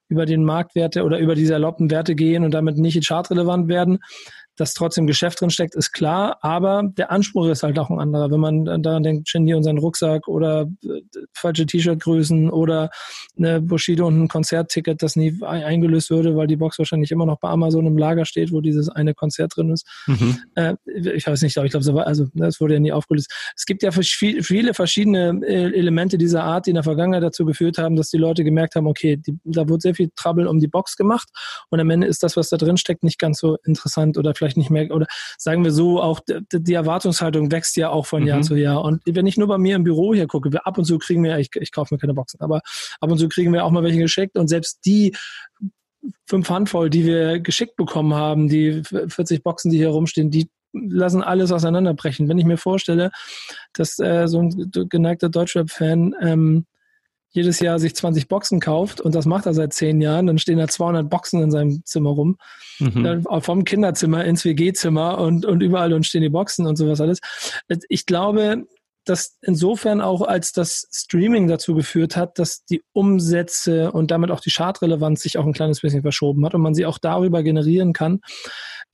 [0.09, 4.00] über den Marktwerte oder über diese erlaubten Werte gehen und damit nicht chartrelevant werden
[4.57, 8.31] dass trotzdem Geschäft drin steckt, ist klar, aber der Anspruch ist halt auch ein anderer.
[8.31, 11.01] Wenn man daran denkt, Shindy und seinen Rucksack oder äh,
[11.33, 12.90] falsche T-Shirt-Größen oder
[13.37, 17.40] eine Bushido und ein Konzertticket, das nie eingelöst würde, weil die Box wahrscheinlich immer noch
[17.40, 19.87] bei Amazon im Lager steht, wo dieses eine Konzert drin ist.
[20.07, 20.38] Mhm.
[20.55, 23.33] Äh, ich weiß nicht, aber ich glaube, so also das wurde ja nie aufgelöst.
[23.57, 27.79] Es gibt ja viele verschiedene äh, Elemente dieser Art, die in der Vergangenheit dazu geführt
[27.79, 30.69] haben, dass die Leute gemerkt haben, okay, die, da wurde sehr viel Trouble um die
[30.69, 31.29] Box gemacht
[31.71, 34.44] und am Ende ist das, was da drin steckt, nicht ganz so interessant oder vielleicht
[34.45, 35.07] vielleicht nicht mehr, oder
[35.39, 36.21] sagen wir so, auch
[36.53, 38.29] die Erwartungshaltung wächst ja auch von mhm.
[38.29, 38.83] Jahr zu Jahr.
[38.85, 41.25] Und wenn ich nur bei mir im Büro hier gucke, wir ab und zu kriegen
[41.25, 42.61] wir, ich, ich kaufe mir keine Boxen, aber
[43.01, 45.17] ab und zu kriegen wir auch mal welche geschickt und selbst die
[46.27, 51.23] fünf Handvoll, die wir geschickt bekommen haben, die 40 Boxen, die hier rumstehen, die lassen
[51.23, 52.29] alles auseinanderbrechen.
[52.29, 53.11] Wenn ich mir vorstelle,
[53.73, 56.67] dass äh, so ein geneigter Deutschrap-Fan ähm,
[57.35, 60.59] jedes Jahr sich 20 Boxen kauft und das macht er seit zehn Jahren, dann stehen
[60.59, 62.38] da 200 Boxen in seinem Zimmer rum,
[62.79, 63.03] mhm.
[63.03, 67.18] dann vom Kinderzimmer ins WG-Zimmer und, und überall und stehen die Boxen und sowas alles.
[67.88, 68.64] Ich glaube,
[69.05, 74.40] dass insofern auch als das Streaming dazu geführt hat, dass die Umsätze und damit auch
[74.40, 77.92] die Chartrelevanz sich auch ein kleines bisschen verschoben hat und man sie auch darüber generieren
[77.92, 78.20] kann,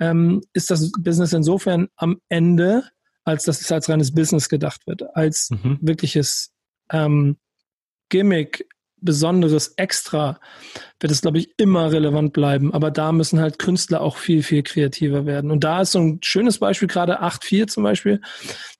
[0.00, 2.84] ähm, ist das Business insofern am Ende,
[3.24, 5.78] als dass es als reines Business gedacht wird, als mhm.
[5.82, 6.52] wirkliches
[6.90, 7.36] ähm,
[8.10, 8.66] Gimmick,
[9.02, 10.38] besonderes Extra,
[11.00, 12.74] wird es, glaube ich, immer relevant bleiben.
[12.74, 15.50] Aber da müssen halt Künstler auch viel, viel kreativer werden.
[15.50, 18.20] Und da ist so ein schönes Beispiel, gerade 8.4 zum Beispiel,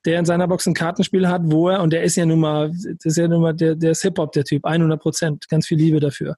[0.05, 2.69] der in seiner Box ein Kartenspiel hat, wo er, und der ist ja nun mal,
[2.69, 5.77] das ist ja nun mal, der, der ist Hip-Hop, der Typ, 100 Prozent, ganz viel
[5.77, 6.35] Liebe dafür.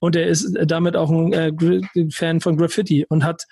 [0.00, 3.44] Und er ist damit auch ein äh, Fan von Graffiti und hat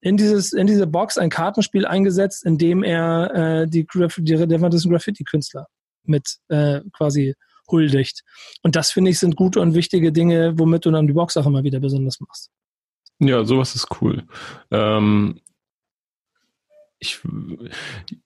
[0.00, 4.34] in dieses in diese Box ein Kartenspiel eingesetzt, in dem er äh, die, Graf die
[4.34, 5.66] relevantesten Graffiti-Künstler
[6.04, 7.34] mit äh, quasi
[7.70, 8.22] huldigt.
[8.62, 11.46] Und das finde ich sind gute und wichtige Dinge, womit du dann die Box auch
[11.46, 12.50] immer wieder besonders machst.
[13.20, 14.24] Ja, sowas ist cool.
[14.70, 15.40] Ähm,
[16.98, 17.20] ich,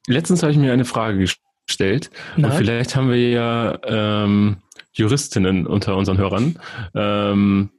[0.07, 1.27] letztens habe ich mir eine Frage
[1.67, 2.49] gestellt Na?
[2.49, 4.59] und vielleicht haben wir ja ähm,
[4.93, 6.59] Juristinnen unter unseren Hörern.
[6.95, 7.71] Ähm,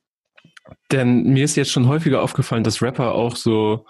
[0.92, 3.86] denn mir ist jetzt schon häufiger aufgefallen, dass Rapper auch so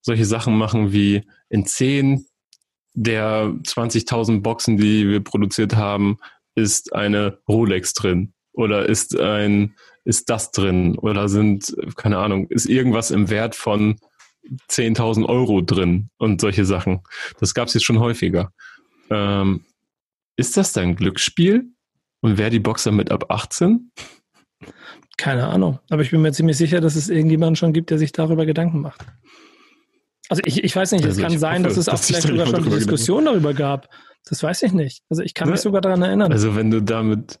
[0.00, 2.26] solche Sachen machen wie in 10
[2.94, 6.18] der 20.000 Boxen, die wir produziert haben,
[6.58, 12.66] ist eine Rolex drin oder ist ein ist das drin oder sind keine Ahnung ist
[12.66, 13.96] irgendwas im Wert von
[14.70, 17.00] 10.000 Euro drin und solche Sachen.
[17.38, 18.52] Das gab es jetzt schon häufiger.
[19.10, 19.64] Ähm,
[20.36, 21.66] ist das dein Glücksspiel?
[22.20, 23.92] Und wer die Boxer mit ab 18?
[25.16, 25.78] Keine Ahnung.
[25.90, 28.80] Aber ich bin mir ziemlich sicher, dass es irgendjemanden schon gibt, der sich darüber Gedanken
[28.80, 29.04] macht.
[30.28, 32.46] Also ich, ich weiß nicht, es also kann sein, hoffe, dass es auch vielleicht sogar
[32.46, 33.88] schon eine Diskussion darüber gab.
[34.28, 35.02] Das weiß ich nicht.
[35.08, 36.32] Also ich kann mich sogar daran erinnern.
[36.32, 37.40] Also wenn du damit,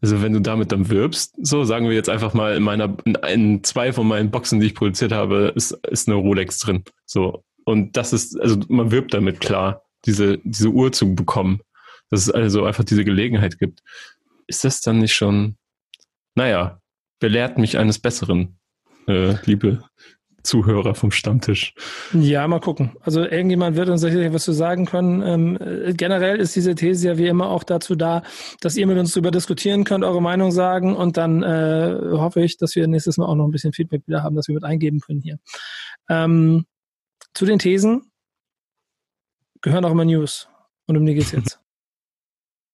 [0.00, 3.14] also wenn du damit dann wirbst, so sagen wir jetzt einfach mal in meiner, in,
[3.14, 6.84] in zwei von meinen Boxen, die ich produziert habe, ist, ist eine Rolex drin.
[7.04, 7.44] So.
[7.64, 11.60] Und das ist, also man wirbt damit klar, diese, diese Uhr zu bekommen.
[12.08, 13.82] Dass es also einfach diese Gelegenheit gibt.
[14.46, 15.56] Ist das dann nicht schon,
[16.36, 16.80] naja,
[17.18, 18.58] belehrt mich eines Besseren,
[19.08, 19.82] äh, liebe
[20.46, 21.74] Zuhörer vom Stammtisch.
[22.12, 22.96] Ja, mal gucken.
[23.00, 25.22] Also irgendjemand wird uns sicherlich was zu sagen können.
[25.22, 28.22] Ähm, äh, generell ist diese These ja wie immer auch dazu da,
[28.60, 32.56] dass ihr mit uns darüber diskutieren könnt, eure Meinung sagen und dann äh, hoffe ich,
[32.56, 35.00] dass wir nächstes Mal auch noch ein bisschen Feedback wieder haben, dass wir mit eingeben
[35.00, 35.38] können hier.
[36.08, 36.64] Ähm,
[37.34, 38.10] zu den Thesen
[39.60, 40.48] gehören auch immer News.
[40.86, 41.60] Und um die geht's jetzt.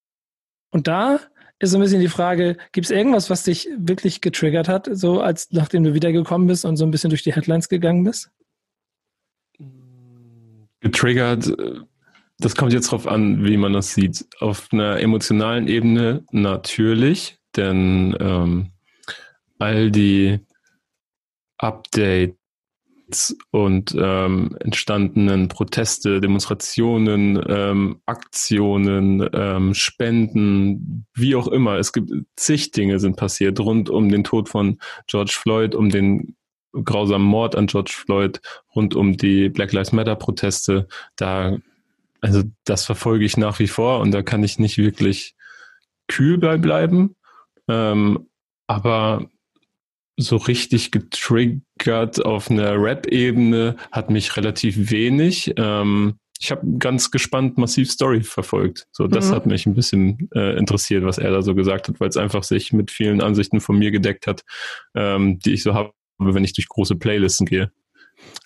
[0.70, 1.20] und da
[1.62, 5.20] ist so ein bisschen die Frage, gibt es irgendwas, was dich wirklich getriggert hat, so
[5.20, 8.30] als nachdem du wiedergekommen bist und so ein bisschen durch die Headlines gegangen bist?
[10.80, 11.52] Getriggert,
[12.38, 14.26] das kommt jetzt drauf an, wie man das sieht.
[14.40, 18.72] Auf einer emotionalen Ebene natürlich, denn ähm,
[19.60, 20.40] all die
[21.58, 22.41] Updates
[23.50, 31.78] und ähm, entstandenen Proteste, Demonstrationen, ähm, Aktionen, ähm, Spenden, wie auch immer.
[31.78, 36.36] Es gibt zig Dinge sind passiert rund um den Tod von George Floyd, um den
[36.72, 38.40] grausamen Mord an George Floyd,
[38.74, 40.88] rund um die Black Lives Matter Proteste.
[41.16, 41.58] Da,
[42.20, 45.34] also das verfolge ich nach wie vor und da kann ich nicht wirklich
[46.08, 47.16] kühl bei bleiben.
[47.68, 48.28] Ähm,
[48.66, 49.28] aber
[50.16, 55.54] so richtig getriggert auf einer Rap-Ebene hat mich relativ wenig.
[55.56, 58.88] Ähm, ich habe ganz gespannt massiv Story verfolgt.
[58.90, 59.34] So, das mhm.
[59.34, 62.42] hat mich ein bisschen äh, interessiert, was er da so gesagt hat, weil es einfach
[62.42, 64.42] sich mit vielen Ansichten von mir gedeckt hat,
[64.94, 67.70] ähm, die ich so habe, wenn ich durch große Playlisten gehe.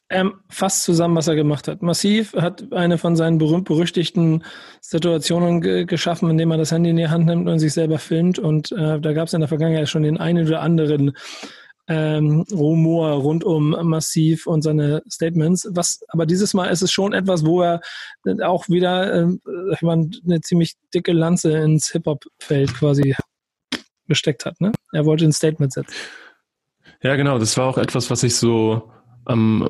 [0.08, 1.82] Ähm, fast zusammen, was er gemacht hat.
[1.82, 4.44] Massiv hat eine von seinen berühmt-berüchtigten
[4.80, 8.38] Situationen ge geschaffen, indem er das Handy in die Hand nimmt und sich selber filmt.
[8.38, 11.16] Und äh, da gab es in der Vergangenheit schon den einen oder anderen
[11.88, 15.68] ähm, Rumor rund um Massiv und seine Statements.
[15.72, 17.80] Was, aber dieses Mal ist es schon etwas, wo er
[18.44, 19.40] auch wieder ähm,
[19.72, 23.16] ich meine, eine ziemlich dicke Lanze ins Hip-Hop-Feld quasi
[24.06, 24.60] gesteckt hat.
[24.60, 24.72] Ne?
[24.92, 25.94] Er wollte ein Statement setzen.
[27.02, 27.38] Ja, genau.
[27.38, 28.90] Das war auch etwas, was ich so
[29.28, 29.68] ähm,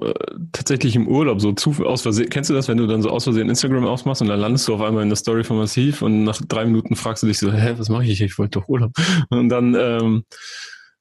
[0.52, 2.28] tatsächlich im Urlaub so zu aus Versehen.
[2.28, 4.74] Kennst du das, wenn du dann so aus Versehen Instagram ausmachst und dann landest du
[4.74, 7.52] auf einmal in der Story von Massiv und nach drei Minuten fragst du dich so,
[7.52, 8.20] hä, was mache ich?
[8.20, 8.92] Ich wollte doch Urlaub.
[9.30, 10.24] Und dann ähm,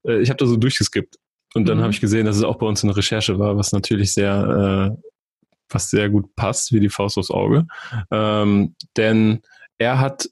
[0.06, 1.18] äh, ich habe da so durchgeskippt.
[1.54, 1.84] Und dann mhm.
[1.84, 5.10] habe ich gesehen, dass es auch bei uns eine Recherche war, was natürlich sehr, äh,
[5.70, 7.66] was sehr gut passt, wie die Faust aufs Auge.
[8.12, 9.42] Ähm, denn
[9.78, 10.30] er hat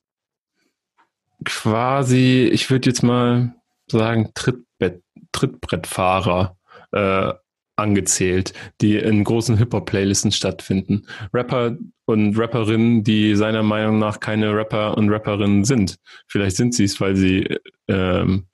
[1.45, 3.55] quasi, ich würde jetzt mal
[3.87, 6.57] sagen, Trittbett, Trittbrettfahrer
[6.91, 7.33] äh,
[7.75, 11.07] angezählt, die in großen Hip-Hop-Playlisten stattfinden.
[11.33, 15.97] Rapper und Rapperinnen, die seiner Meinung nach keine Rapper und Rapperinnen sind.
[16.27, 17.47] Vielleicht sind sie es, weil sie,
[17.87, 18.47] ähm,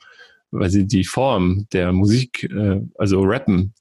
[0.51, 3.73] weil sie die Form der Musik, äh, also Rappen,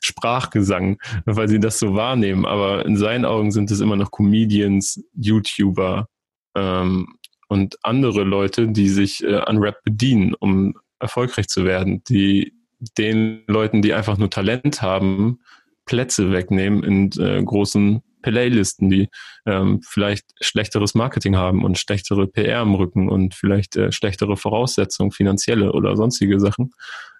[0.00, 2.46] Sprachgesang, weil sie das so wahrnehmen.
[2.46, 6.08] Aber in seinen Augen sind es immer noch Comedians, YouTuber
[6.56, 7.16] ähm,
[7.48, 12.57] und andere Leute, die sich äh, an Rap bedienen, um erfolgreich zu werden, die
[12.96, 15.40] den Leuten, die einfach nur Talent haben,
[15.84, 19.08] Plätze wegnehmen in äh, großen Playlisten, die
[19.46, 25.12] ähm, vielleicht schlechteres Marketing haben und schlechtere PR im Rücken und vielleicht äh, schlechtere Voraussetzungen,
[25.12, 26.72] finanzielle oder sonstige Sachen.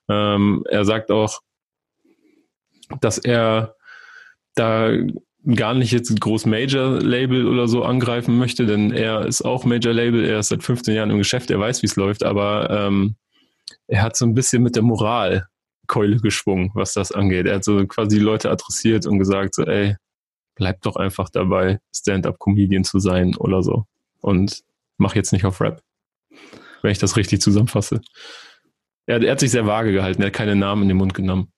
[0.08, 1.40] Ähm, er sagt auch,
[3.00, 3.74] dass er
[4.54, 4.90] da
[5.54, 9.92] gar nicht jetzt groß Major Label oder so angreifen möchte, denn er ist auch Major
[9.92, 13.16] Label, er ist seit 15 Jahren im Geschäft, er weiß, wie es läuft, aber ähm,
[13.88, 17.46] er hat so ein bisschen mit der Moralkeule geschwungen, was das angeht.
[17.46, 19.96] Er hat so quasi Leute adressiert und gesagt, so, ey,
[20.54, 23.86] bleib doch einfach dabei, Stand-up-Comedian zu sein oder so.
[24.20, 24.62] Und
[24.98, 25.82] mach jetzt nicht auf Rap.
[26.82, 28.00] Wenn ich das richtig zusammenfasse.
[29.06, 31.50] Er, er hat sich sehr vage gehalten, er hat keine Namen in den Mund genommen.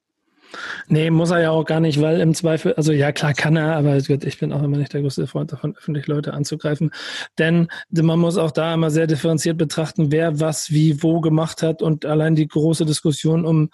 [0.88, 3.76] Nee, muss er ja auch gar nicht, weil im Zweifel, also ja klar kann er,
[3.76, 6.90] aber ich bin auch immer nicht der größte Freund davon, öffentlich Leute anzugreifen.
[7.38, 11.82] Denn man muss auch da immer sehr differenziert betrachten, wer was wie wo gemacht hat
[11.82, 13.70] und allein die große Diskussion um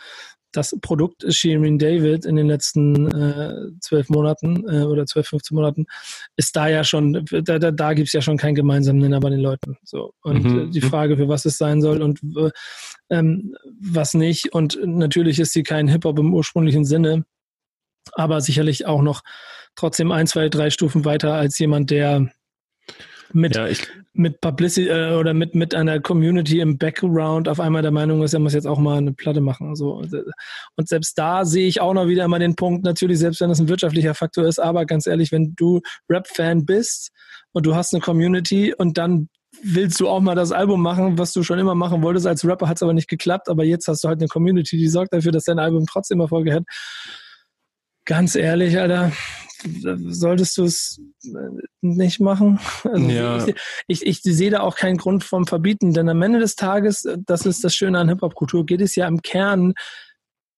[0.56, 5.86] das Produkt Shirin David in den letzten äh, zwölf Monaten äh, oder zwölf, 15 Monaten
[6.36, 9.30] ist da ja schon, da, da, da gibt es ja schon keinen gemeinsamen Nenner bei
[9.30, 9.76] den Leuten.
[9.84, 10.12] So.
[10.22, 10.58] Und mhm.
[10.58, 12.50] äh, die Frage, für was es sein soll und äh,
[13.10, 14.52] ähm, was nicht.
[14.52, 17.24] Und natürlich ist sie kein Hip-Hop im ursprünglichen Sinne,
[18.12, 19.22] aber sicherlich auch noch
[19.74, 22.30] trotzdem ein, zwei, drei Stufen weiter als jemand, der
[23.32, 23.68] mit, ja,
[24.12, 28.34] mit Publicity äh, oder mit, mit einer Community im Background auf einmal der Meinung ist,
[28.34, 29.76] er muss jetzt auch mal eine Platte machen.
[29.76, 30.02] So.
[30.76, 33.60] Und selbst da sehe ich auch noch wieder mal den Punkt, natürlich, selbst wenn das
[33.60, 37.10] ein wirtschaftlicher Faktor ist, aber ganz ehrlich, wenn du Rap-Fan bist
[37.52, 39.28] und du hast eine Community und dann
[39.62, 42.26] willst du auch mal das Album machen, was du schon immer machen wolltest.
[42.26, 44.88] Als Rapper hat es aber nicht geklappt, aber jetzt hast du halt eine Community, die
[44.88, 46.64] sorgt dafür, dass dein Album trotzdem Erfolge hat.
[48.04, 49.12] Ganz ehrlich, Alter,
[49.62, 51.00] solltest du es
[51.80, 52.60] nicht machen.
[52.84, 53.46] Also ja.
[53.46, 53.54] ich,
[53.88, 57.46] ich, ich, sehe da auch keinen Grund vom Verbieten, denn am Ende des Tages, das
[57.46, 59.74] ist das Schöne an Hip-Hop-Kultur, geht es ja im Kern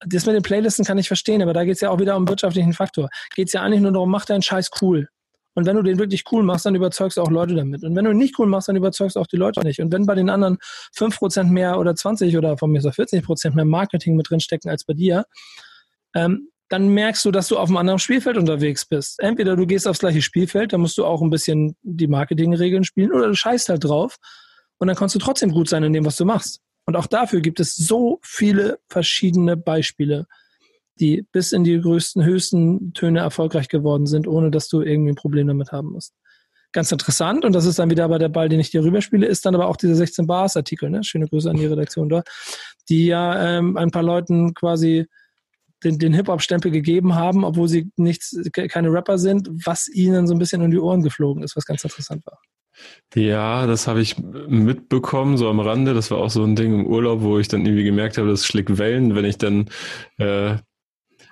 [0.06, 2.28] das mit den Playlisten kann ich verstehen, aber da geht es ja auch wieder um
[2.28, 3.08] wirtschaftlichen Faktor.
[3.34, 5.08] Geht es ja eigentlich nur darum, mach deinen Scheiß cool.
[5.54, 7.82] Und wenn du den wirklich cool machst, dann überzeugst du auch Leute damit.
[7.82, 9.80] Und wenn du ihn nicht cool machst, dann überzeugst du auch die Leute nicht.
[9.80, 10.58] Und wenn bei den anderen
[10.96, 14.84] 5% mehr oder 20 oder von mir so 40% mehr Marketing mit drin stecken als
[14.84, 15.24] bei dir,
[16.14, 19.20] ähm, dann merkst du, dass du auf einem anderen Spielfeld unterwegs bist.
[19.20, 23.12] Entweder du gehst aufs gleiche Spielfeld, da musst du auch ein bisschen die Marketingregeln spielen,
[23.12, 24.16] oder du scheißt halt drauf
[24.78, 26.60] und dann kannst du trotzdem gut sein in dem, was du machst.
[26.84, 30.26] Und auch dafür gibt es so viele verschiedene Beispiele
[31.00, 35.16] die bis in die größten, höchsten Töne erfolgreich geworden sind, ohne dass du irgendwie ein
[35.16, 36.14] Problem damit haben musst.
[36.72, 39.46] Ganz interessant, und das ist dann wieder bei der Ball, den ich dir rüberspiele, ist
[39.46, 41.02] dann aber auch dieser 16 Bars Artikel, ne?
[41.02, 42.28] Schöne Grüße an die Redaktion dort,
[42.90, 45.06] die ja ähm, ein paar Leuten quasi
[45.84, 50.38] den, den Hip-Hop-Stempel gegeben haben, obwohl sie nichts, keine Rapper sind, was ihnen so ein
[50.38, 52.38] bisschen um die Ohren geflogen ist, was ganz interessant war.
[53.14, 55.94] Ja, das habe ich mitbekommen, so am Rande.
[55.94, 58.46] Das war auch so ein Ding im Urlaub, wo ich dann irgendwie gemerkt habe, das
[58.46, 59.68] schlägt Wellen, wenn ich dann
[60.18, 60.56] äh,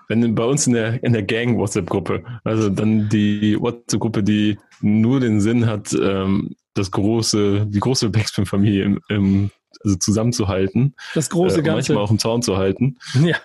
[0.08, 5.40] wenn bei uns in der, in der Gang-WhatsApp-Gruppe, also dann die WhatsApp-Gruppe, die nur den
[5.40, 9.50] Sinn hat, ähm, das große, die große Backspin-Familie im, im,
[9.82, 10.94] also zusammenzuhalten.
[11.14, 11.92] Das große äh, Ganze.
[11.92, 12.98] Manchmal auch im Zaun zu halten.
[13.24, 13.36] Ja.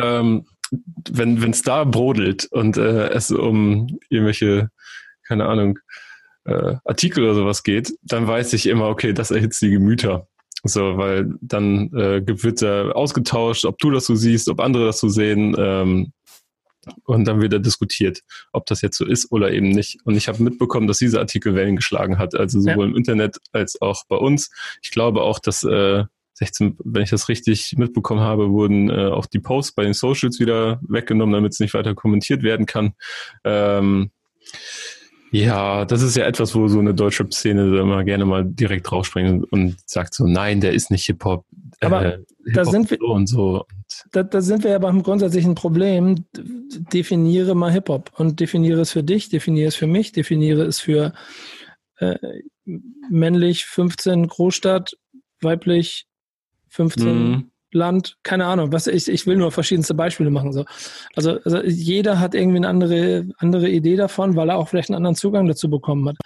[0.00, 0.46] Ähm,
[1.10, 4.70] wenn es da brodelt und äh, es um irgendwelche,
[5.26, 5.78] keine Ahnung,
[6.44, 10.26] äh, Artikel oder sowas geht, dann weiß ich immer, okay, das erhitzt die Gemüter.
[10.64, 15.00] So, weil dann äh, wird er ausgetauscht, ob du das so siehst, ob andere das
[15.00, 15.56] so sehen.
[15.58, 16.12] Ähm,
[17.04, 20.00] und dann wird er diskutiert, ob das jetzt so ist oder eben nicht.
[20.04, 22.90] Und ich habe mitbekommen, dass dieser Artikel Wellen geschlagen hat, also sowohl ja.
[22.90, 24.50] im Internet als auch bei uns.
[24.82, 29.26] Ich glaube auch, dass äh, 16, wenn ich das richtig mitbekommen habe, wurden äh, auch
[29.26, 32.94] die Posts bei den Socials wieder weggenommen, damit es nicht weiter kommentiert werden kann.
[33.44, 34.10] Ähm,
[35.32, 39.50] ja, das ist ja etwas, wo so eine deutsche Szene immer gerne mal direkt draufspringt
[39.50, 41.46] und sagt so, nein, der ist nicht Hip-Hop.
[41.80, 43.64] Aber äh, Hip da sind wir so und so.
[44.12, 46.26] Da, da, sind wir ja beim grundsätzlichen Problem.
[46.34, 51.14] Definiere mal Hip-Hop und definiere es für dich, definiere es für mich, definiere es für
[51.96, 52.16] äh,
[53.08, 54.98] männlich 15 Großstadt,
[55.40, 56.06] weiblich
[56.72, 57.50] 15 mhm.
[57.70, 60.52] Land, keine Ahnung, was ich, ich will nur verschiedenste Beispiele machen.
[60.52, 60.64] So.
[61.16, 64.96] Also, also jeder hat irgendwie eine andere, andere Idee davon, weil er auch vielleicht einen
[64.96, 66.16] anderen Zugang dazu bekommen hat.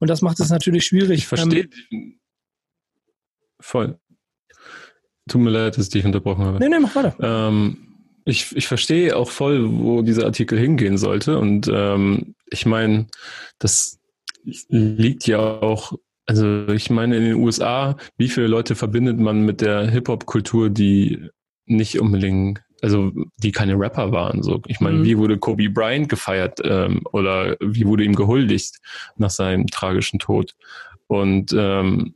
[0.00, 1.18] Und das macht es natürlich schwierig.
[1.18, 1.68] Ich verstehe.
[1.92, 2.18] Ähm,
[3.60, 3.98] voll.
[5.28, 6.58] Tut mir leid, dass ich dich unterbrochen habe.
[6.58, 7.16] Nee, nee, mach weiter.
[7.20, 7.78] Ähm,
[8.24, 11.38] ich, ich verstehe auch voll, wo dieser Artikel hingehen sollte.
[11.38, 13.06] Und ähm, ich meine,
[13.58, 14.00] das
[14.68, 15.92] liegt ja auch
[16.26, 21.28] also ich meine, in den USA, wie viele Leute verbindet man mit der Hip-Hop-Kultur, die
[21.66, 24.42] nicht unbedingt, also die keine Rapper waren.
[24.42, 25.04] So, ich meine, mhm.
[25.04, 28.78] wie wurde Kobe Bryant gefeiert ähm, oder wie wurde ihm gehuldigt
[29.16, 30.54] nach seinem tragischen Tod?
[31.06, 32.14] Und ähm,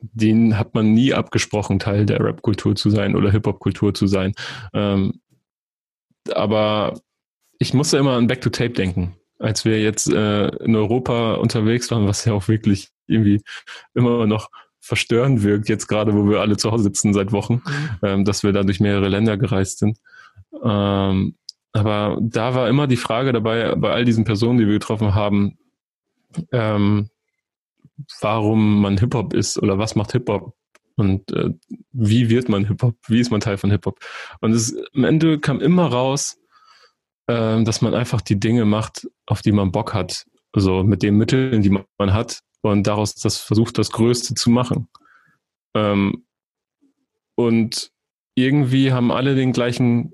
[0.00, 4.32] den hat man nie abgesprochen, Teil der Rap-Kultur zu sein oder Hip-Hop-Kultur zu sein.
[4.72, 5.20] Ähm,
[6.34, 6.98] aber
[7.58, 11.90] ich musste immer an Back to Tape denken als wir jetzt äh, in Europa unterwegs
[11.90, 13.42] waren, was ja auch wirklich irgendwie
[13.94, 14.50] immer noch
[14.86, 17.90] verstörend wirkt, jetzt gerade, wo wir alle zu Hause sitzen seit Wochen, mhm.
[18.02, 19.98] ähm, dass wir da durch mehrere Länder gereist sind.
[20.62, 21.34] Ähm,
[21.72, 25.58] aber da war immer die Frage dabei, bei all diesen Personen, die wir getroffen haben,
[26.52, 27.10] ähm,
[28.20, 30.54] warum man Hip-Hop ist oder was macht Hip-Hop
[30.96, 31.50] und äh,
[31.92, 33.98] wie wird man Hip-Hop, wie ist man Teil von Hip-Hop.
[34.40, 36.38] Und es, am Ende kam immer raus,
[37.26, 40.26] äh, dass man einfach die Dinge macht, auf die man Bock hat.
[40.52, 42.40] Also mit den Mitteln, die man hat
[42.72, 44.88] und daraus das versucht, das Größte zu machen.
[45.74, 46.24] Ähm,
[47.34, 47.90] und
[48.34, 50.12] irgendwie haben alle den gleichen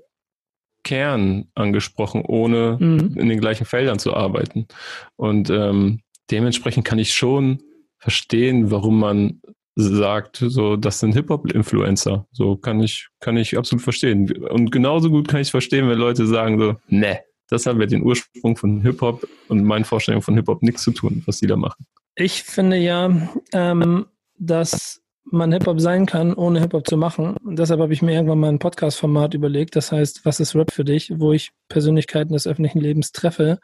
[0.83, 3.17] Kern angesprochen, ohne mhm.
[3.17, 4.67] in den gleichen Feldern zu arbeiten.
[5.15, 7.61] Und ähm, dementsprechend kann ich schon
[7.97, 9.41] verstehen, warum man
[9.75, 12.27] sagt, so, das sind Hip-Hop-Influencer.
[12.31, 14.31] So kann ich, kann ich absolut verstehen.
[14.47, 18.03] Und genauso gut kann ich verstehen, wenn Leute sagen so, ne, das hat mit den
[18.03, 21.85] Ursprung von Hip-Hop und meinen Vorstellungen von Hip-Hop nichts zu tun, was die da machen.
[22.15, 23.09] Ich finde ja,
[23.53, 24.05] ähm,
[24.37, 27.37] dass man Hip-Hop sein kann, ohne Hip-Hop zu machen.
[27.37, 30.71] Und deshalb habe ich mir irgendwann mal ein Podcast-Format überlegt, das heißt, was ist Rap
[30.71, 33.59] für dich, wo ich Persönlichkeiten des öffentlichen Lebens treffe,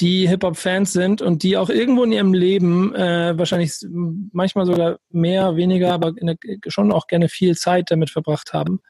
[0.00, 3.72] die Hip-Hop-Fans sind und die auch irgendwo in ihrem Leben äh, wahrscheinlich
[4.32, 6.36] manchmal sogar mehr, weniger, aber der,
[6.68, 8.80] schon auch gerne viel Zeit damit verbracht haben,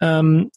[0.00, 0.50] ähm,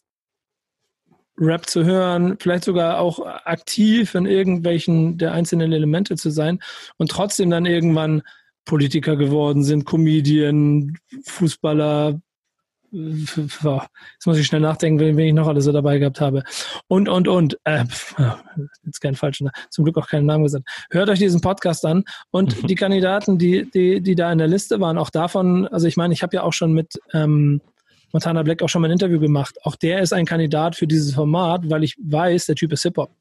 [1.42, 6.60] Rap zu hören, vielleicht sogar auch aktiv in irgendwelchen der einzelnen Elemente zu sein
[6.98, 8.22] und trotzdem dann irgendwann
[8.64, 12.20] Politiker geworden sind, Comedian, Fußballer,
[12.94, 16.44] Jetzt muss ich schnell nachdenken, wen ich noch alles so dabei gehabt habe.
[16.88, 17.58] Und, und, und.
[17.64, 17.84] Äh,
[18.84, 20.68] jetzt keinen falschen, zum Glück auch keinen Namen gesagt.
[20.90, 22.04] Hört euch diesen Podcast an.
[22.30, 22.66] Und mhm.
[22.66, 26.12] die Kandidaten, die, die, die da in der Liste waren, auch davon, also ich meine,
[26.12, 27.62] ich habe ja auch schon mit ähm,
[28.12, 29.56] Montana Black auch schon mal ein Interview gemacht.
[29.62, 33.14] Auch der ist ein Kandidat für dieses Format, weil ich weiß, der Typ ist Hip-Hop.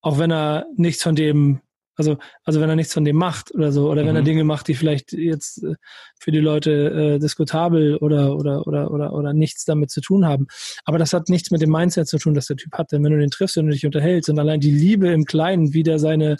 [0.00, 1.60] Auch wenn er nichts von dem
[1.96, 4.08] also, also wenn er nichts von dem macht oder so, oder mhm.
[4.08, 4.26] wenn er mhm.
[4.26, 5.74] Dinge macht, die vielleicht jetzt äh,
[6.18, 10.46] für die Leute äh, diskutabel oder, oder, oder, oder, oder nichts damit zu tun haben.
[10.84, 12.92] Aber das hat nichts mit dem Mindset zu tun, das der Typ hat.
[12.92, 15.72] Denn wenn du den triffst und du dich unterhältst und allein die Liebe im Kleinen,
[15.72, 16.36] wie der seine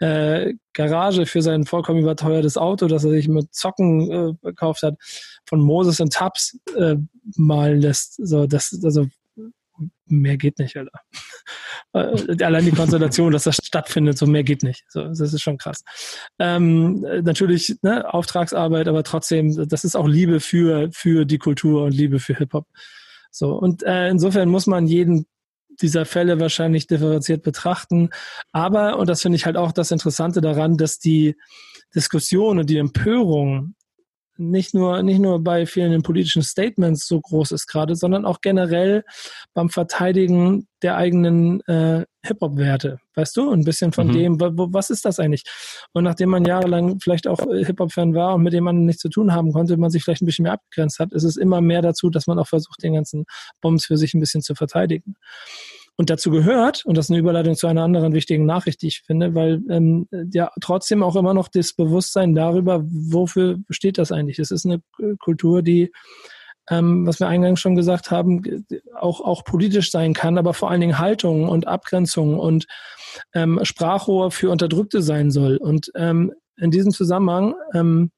[0.00, 4.96] äh, Garage für sein vollkommen überteuertes Auto, das er sich mit Zocken äh, gekauft hat,
[5.46, 6.96] von Moses und Tabs äh,
[7.36, 8.14] malen lässt.
[8.16, 9.06] So, das, also
[10.06, 10.92] mehr geht nicht, Alter.
[11.94, 14.84] Äh, allein die Konstellation, dass das stattfindet, so mehr geht nicht.
[14.90, 15.82] So, das ist schon krass.
[16.38, 21.94] Ähm, natürlich ne, Auftragsarbeit, aber trotzdem, das ist auch Liebe für, für die Kultur und
[21.94, 22.66] Liebe für Hip-Hop.
[23.30, 25.26] So, und äh, insofern muss man jeden
[25.82, 28.10] dieser Fälle wahrscheinlich differenziert betrachten.
[28.52, 31.36] Aber, und das finde ich halt auch das Interessante daran, dass die
[31.94, 33.74] Diskussion und die Empörung
[34.38, 39.04] nicht nur, nicht nur bei vielen politischen Statements so groß ist gerade, sondern auch generell
[39.52, 43.50] beim Verteidigen der eigenen äh, Hip-Hop-Werte, weißt du?
[43.50, 44.12] Ein bisschen von mhm.
[44.12, 45.44] dem, wo, was ist das eigentlich?
[45.92, 49.08] Und nachdem man jahrelang vielleicht auch äh, Hip-Hop-Fan war und mit dem man nichts zu
[49.08, 51.82] tun haben konnte, man sich vielleicht ein bisschen mehr abgegrenzt hat, ist es immer mehr
[51.82, 53.24] dazu, dass man auch versucht, den ganzen
[53.60, 55.16] Bombs für sich ein bisschen zu verteidigen.
[55.96, 59.00] Und dazu gehört, und das ist eine Überleitung zu einer anderen wichtigen Nachricht, die ich
[59.00, 64.38] finde, weil ähm, ja trotzdem auch immer noch das Bewusstsein darüber, wofür steht das eigentlich?
[64.38, 64.80] Es ist eine
[65.18, 65.90] Kultur, die,
[66.70, 70.80] ähm, was wir eingangs schon gesagt haben, auch, auch politisch sein kann, aber vor allen
[70.80, 72.66] Dingen Haltung und Abgrenzung und
[73.34, 75.56] ähm, Sprachrohr für Unterdrückte sein soll.
[75.56, 78.10] Und ähm, in diesem Zusammenhang ähm,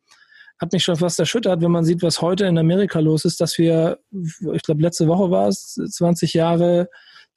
[0.58, 3.56] hat mich schon fast erschüttert, wenn man sieht, was heute in Amerika los ist, dass
[3.56, 6.88] wir, ich glaube, letzte Woche war es, 20 Jahre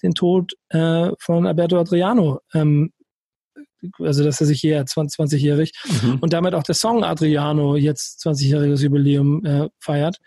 [0.01, 2.41] den Tod äh, von Alberto Adriano.
[2.53, 2.91] Ähm,
[3.99, 5.71] also dass er sich hier 20-jährig
[6.01, 6.17] mhm.
[6.21, 10.17] und damit auch der Song Adriano jetzt 20-jähriges Jubiläum äh, feiert.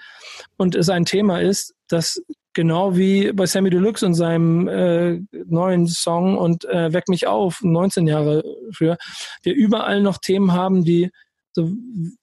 [0.57, 5.86] Und es ein Thema ist, das genau wie bei Sammy Deluxe und seinem äh, neuen
[5.86, 8.42] Song und äh, Weck mich auf, 19 Jahre
[8.72, 8.96] früher,
[9.42, 11.11] wir überall noch Themen haben, die
[11.52, 11.70] so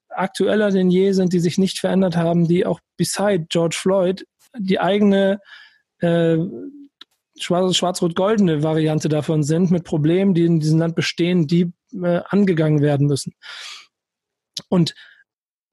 [0.09, 4.25] aktueller denn je sind, die sich nicht verändert haben, die auch beside George Floyd
[4.57, 5.39] die eigene
[5.99, 6.37] äh,
[7.39, 13.07] schwarz-rot-goldene Variante davon sind, mit Problemen, die in diesem Land bestehen, die äh, angegangen werden
[13.07, 13.33] müssen.
[14.69, 14.93] Und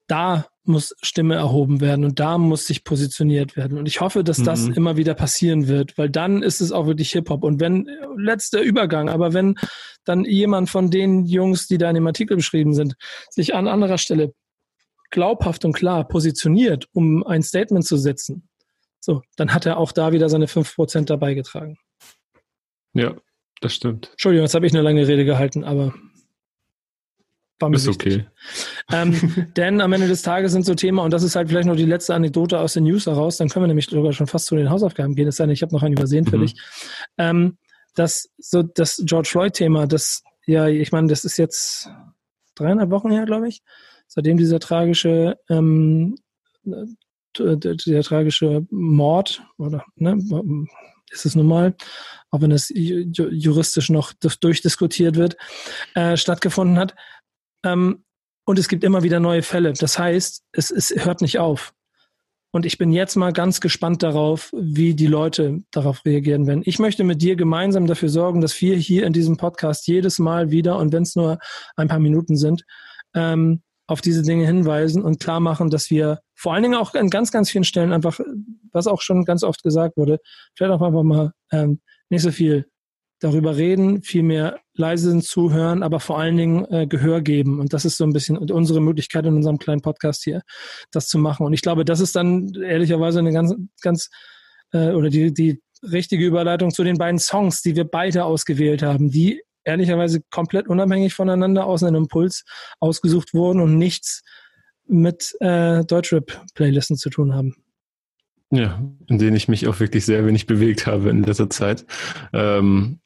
[0.07, 3.79] da muss Stimme erhoben werden und da muss sich positioniert werden.
[3.79, 4.75] Und ich hoffe, dass das mhm.
[4.75, 7.45] immer wieder passieren wird, weil dann ist es auch wirklich Hip-Hop.
[7.45, 9.57] Und wenn, letzter Übergang, aber wenn
[10.05, 12.95] dann jemand von den Jungs, die da in dem Artikel beschrieben sind,
[13.31, 14.35] sich an anderer Stelle
[15.11, 18.49] glaubhaft und klar positioniert, um ein Statement zu setzen,
[19.01, 21.79] so, dann hat er auch da wieder seine 5% dabei getragen.
[22.93, 23.15] Ja,
[23.61, 24.11] das stimmt.
[24.13, 25.95] Entschuldigung, jetzt habe ich eine lange Rede gehalten, aber
[27.61, 28.15] war mir ist wichtig.
[28.15, 28.27] okay.
[28.91, 31.77] Ähm, denn am Ende des Tages sind so Themen, und das ist halt vielleicht noch
[31.77, 34.57] die letzte Anekdote aus den News heraus, dann können wir nämlich sogar schon fast zu
[34.57, 36.43] den Hausaufgaben gehen, es sei denn, ich habe noch einen übersehen für mhm.
[36.43, 36.55] dich.
[37.19, 37.59] Ähm,
[37.95, 41.91] das, so, das George Floyd-Thema, das, ja, ich meine, das ist jetzt
[42.55, 43.63] dreieinhalb Wochen her, glaube ich,
[44.07, 46.17] seitdem dieser tragische, ähm,
[47.39, 50.19] der tragische Mord, oder, ne,
[51.11, 51.75] ist es nun mal,
[52.31, 55.37] auch wenn es juristisch noch durchdiskutiert wird,
[55.95, 56.95] äh, stattgefunden hat.
[57.65, 58.05] Ähm,
[58.45, 59.73] und es gibt immer wieder neue Fälle.
[59.73, 61.73] Das heißt, es, es hört nicht auf.
[62.53, 66.63] Und ich bin jetzt mal ganz gespannt darauf, wie die Leute darauf reagieren werden.
[66.65, 70.51] Ich möchte mit dir gemeinsam dafür sorgen, dass wir hier in diesem Podcast jedes Mal
[70.51, 71.39] wieder, und wenn es nur
[71.77, 72.65] ein paar Minuten sind,
[73.15, 77.11] ähm, auf diese Dinge hinweisen und klar machen, dass wir vor allen Dingen auch an
[77.11, 78.21] ganz, ganz vielen Stellen einfach,
[78.73, 80.21] was auch schon ganz oft gesagt wurde,
[80.55, 82.67] vielleicht auch einfach mal ähm, nicht so viel
[83.19, 87.59] darüber reden, viel mehr leise zuhören, aber vor allen Dingen äh, Gehör geben.
[87.59, 90.43] Und das ist so ein bisschen unsere Möglichkeit in unserem kleinen Podcast hier,
[90.93, 91.45] das zu machen.
[91.45, 94.09] Und ich glaube, das ist dann ehrlicherweise eine ganz, ganz
[94.73, 99.11] äh, oder die, die richtige Überleitung zu den beiden Songs, die wir beide ausgewählt haben,
[99.11, 102.45] die ehrlicherweise komplett unabhängig voneinander aus einem Impuls
[102.79, 104.23] ausgesucht wurden und nichts
[104.87, 107.55] mit äh, Deutschrap-Playlisten zu tun haben.
[108.51, 111.87] Ja, in denen ich mich auch wirklich sehr wenig bewegt habe in letzter Zeit.
[112.33, 113.01] Ähm,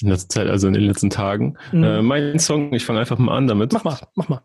[0.00, 1.56] in letzter Zeit, also in den letzten Tagen.
[1.72, 1.84] Mhm.
[1.84, 3.72] Äh, mein Song, ich fange einfach mal an damit.
[3.72, 4.42] Mach mal, mach mal.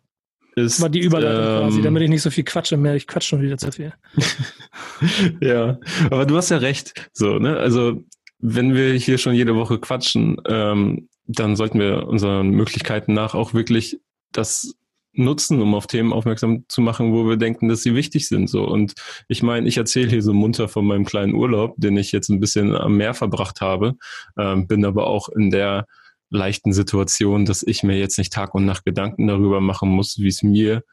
[0.55, 2.95] Ist, war die Überleitung ähm, quasi, damit ich nicht so viel quatsche mehr.
[2.95, 3.93] Ich quatsche schon wieder zu viel.
[5.41, 5.77] ja,
[6.09, 7.09] aber du hast ja recht.
[7.13, 7.57] So, ne?
[7.57, 8.05] Also,
[8.39, 13.53] wenn wir hier schon jede Woche quatschen, ähm, dann sollten wir unseren Möglichkeiten nach auch
[13.53, 13.99] wirklich
[14.31, 14.75] das
[15.17, 18.49] nutzen, um auf Themen aufmerksam zu machen, wo wir denken, dass sie wichtig sind.
[18.49, 18.93] So und
[19.27, 22.39] ich meine, ich erzähle hier so munter von meinem kleinen Urlaub, den ich jetzt ein
[22.39, 23.95] bisschen am Meer verbracht habe,
[24.37, 25.85] ähm, bin aber auch in der
[26.29, 30.27] leichten Situation, dass ich mir jetzt nicht Tag und Nacht Gedanken darüber machen muss, wie
[30.27, 30.83] es mir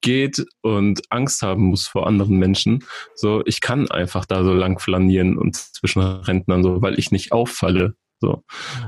[0.00, 2.84] geht und Angst haben muss vor anderen Menschen.
[3.14, 7.32] So, ich kann einfach da so lang flanieren und zwischen Rentnern so, weil ich nicht
[7.32, 7.96] auffalle.
[8.20, 8.42] So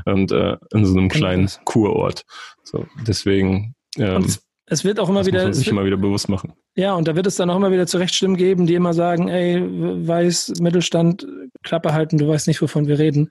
[0.06, 2.24] und äh, in so einem kleinen Kurort.
[2.62, 3.74] So deswegen.
[3.96, 4.26] Ähm,
[4.70, 5.38] es wird auch immer wieder.
[5.38, 6.52] Muss man sich immer wieder bewusst machen.
[6.74, 9.28] Ja, und da wird es dann auch immer wieder zurecht Stimmen geben, die immer sagen,
[9.28, 9.62] ey,
[10.06, 11.26] weiß, Mittelstand,
[11.62, 13.30] Klappe halten, du weißt nicht, wovon wir reden.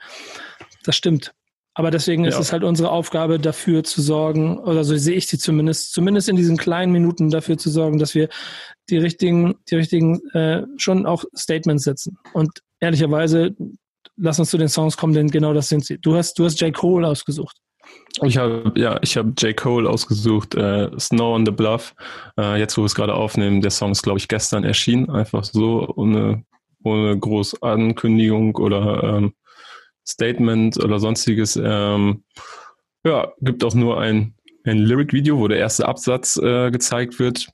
[0.83, 1.33] Das stimmt.
[1.77, 2.31] Aber deswegen ja.
[2.31, 6.27] ist es halt unsere Aufgabe, dafür zu sorgen, oder so sehe ich sie zumindest, zumindest
[6.27, 8.29] in diesen kleinen Minuten dafür zu sorgen, dass wir
[8.89, 12.17] die richtigen, die richtigen, äh, schon auch Statements setzen.
[12.33, 13.55] Und ehrlicherweise,
[14.17, 15.97] lass uns zu den Songs kommen, denn genau das sind sie.
[15.99, 16.73] Du hast, du hast J.
[16.73, 17.57] Cole ausgesucht.
[18.23, 19.55] Ich habe ja, ich habe J.
[19.55, 21.93] Cole ausgesucht, äh, Snow on the Bluff.
[22.37, 25.43] Äh, jetzt, wo wir es gerade aufnehmen, der Song ist, glaube ich, gestern erschienen, einfach
[25.43, 26.43] so ohne,
[26.83, 29.33] ohne groß Ankündigung oder ähm,
[30.05, 31.59] Statement oder sonstiges.
[31.61, 32.23] Ähm,
[33.03, 37.47] ja, gibt auch nur ein, ein Lyric-Video, wo der erste Absatz äh, gezeigt wird.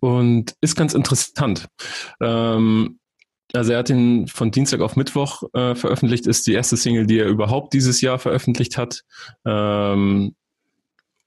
[0.00, 1.68] Und ist ganz interessant.
[2.20, 2.98] Ähm,
[3.52, 7.18] also er hat ihn von Dienstag auf Mittwoch äh, veröffentlicht, ist die erste Single, die
[7.18, 9.04] er überhaupt dieses Jahr veröffentlicht hat.
[9.46, 10.34] Ähm,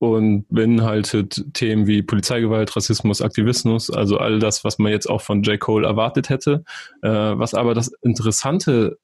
[0.02, 5.44] und beinhaltet Themen wie Polizeigewalt, Rassismus, Aktivismus, also all das, was man jetzt auch von
[5.44, 5.60] J.
[5.60, 6.64] Cole erwartet hätte.
[7.04, 8.98] Äh, was aber das Interessante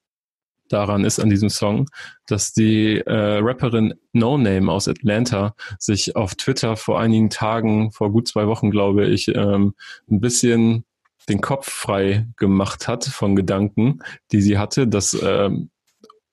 [0.70, 1.88] daran ist an diesem Song,
[2.26, 8.12] dass die äh, Rapperin No Name aus Atlanta sich auf Twitter vor einigen Tagen, vor
[8.12, 9.76] gut zwei Wochen glaube ich, ähm,
[10.10, 10.84] ein bisschen
[11.30, 14.00] den Kopf frei gemacht hat von Gedanken,
[14.32, 15.70] die sie hatte, dass ähm,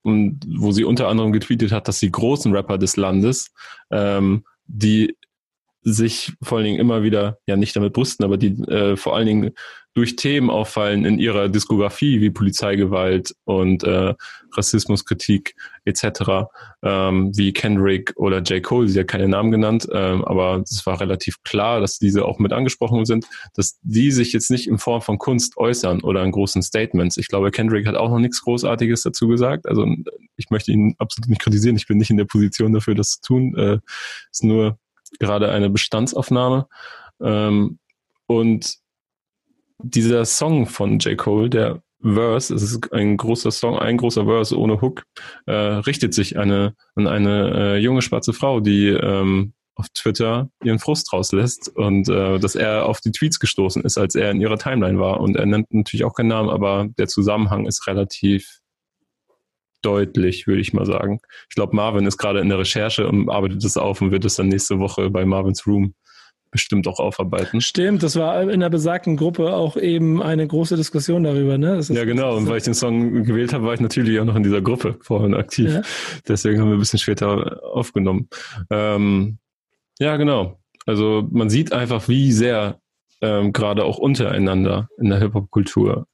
[0.02, 3.52] und wo sie unter anderem getweetet hat, dass die großen Rapper des Landes,
[3.90, 5.16] ähm, die
[5.84, 9.26] sich vor allen Dingen immer wieder, ja nicht damit brüsten, aber die äh, vor allen
[9.26, 9.50] Dingen
[9.94, 14.14] durch Themen auffallen in ihrer Diskografie wie Polizeigewalt und äh,
[14.52, 15.54] Rassismuskritik
[15.84, 16.48] etc.,
[16.82, 18.62] ähm, wie Kendrick oder J.
[18.62, 22.40] Cole, sie hat keine Namen genannt, ähm, aber es war relativ klar, dass diese auch
[22.40, 26.32] mit angesprochen sind, dass die sich jetzt nicht in Form von Kunst äußern oder in
[26.32, 27.16] großen Statements.
[27.16, 29.66] Ich glaube, Kendrick hat auch noch nichts Großartiges dazu gesagt.
[29.66, 29.86] Also
[30.36, 33.20] ich möchte ihn absolut nicht kritisieren, ich bin nicht in der Position dafür, das zu
[33.22, 33.56] tun.
[33.56, 33.78] Äh,
[34.32, 34.78] ist nur
[35.18, 36.66] gerade eine Bestandsaufnahme.
[37.22, 37.78] Ähm,
[38.26, 38.76] und
[39.78, 41.16] dieser Song von J.
[41.16, 45.04] Cole, der Verse, es ist ein großer Song, ein großer Verse ohne Hook,
[45.46, 50.78] äh, richtet sich eine, an eine äh, junge schwarze Frau, die ähm, auf Twitter ihren
[50.78, 54.58] Frust rauslässt und äh, dass er auf die Tweets gestoßen ist, als er in ihrer
[54.58, 55.20] Timeline war.
[55.20, 58.60] Und er nennt natürlich auch keinen Namen, aber der Zusammenhang ist relativ
[59.84, 61.20] deutlich, würde ich mal sagen.
[61.48, 64.36] Ich glaube, Marvin ist gerade in der Recherche und arbeitet es auf und wird es
[64.36, 65.94] dann nächste Woche bei Marvins Room
[66.54, 67.60] bestimmt auch aufarbeiten.
[67.60, 71.80] Stimmt, das war in der besagten Gruppe auch eben eine große Diskussion darüber, ne?
[71.88, 72.36] ja, genau.
[72.36, 74.96] Und weil ich den Song gewählt habe, war ich natürlich auch noch in dieser Gruppe
[75.00, 75.72] vorhin aktiv.
[75.72, 75.82] Ja.
[76.28, 78.28] Deswegen haben wir ein bisschen später aufgenommen.
[78.70, 79.38] Ähm,
[79.98, 80.60] ja, genau.
[80.86, 82.78] Also man sieht einfach, wie sehr
[83.20, 86.06] ähm, gerade auch untereinander in der Hip-Hop-Kultur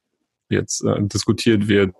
[0.49, 1.93] jetzt äh, diskutiert wird,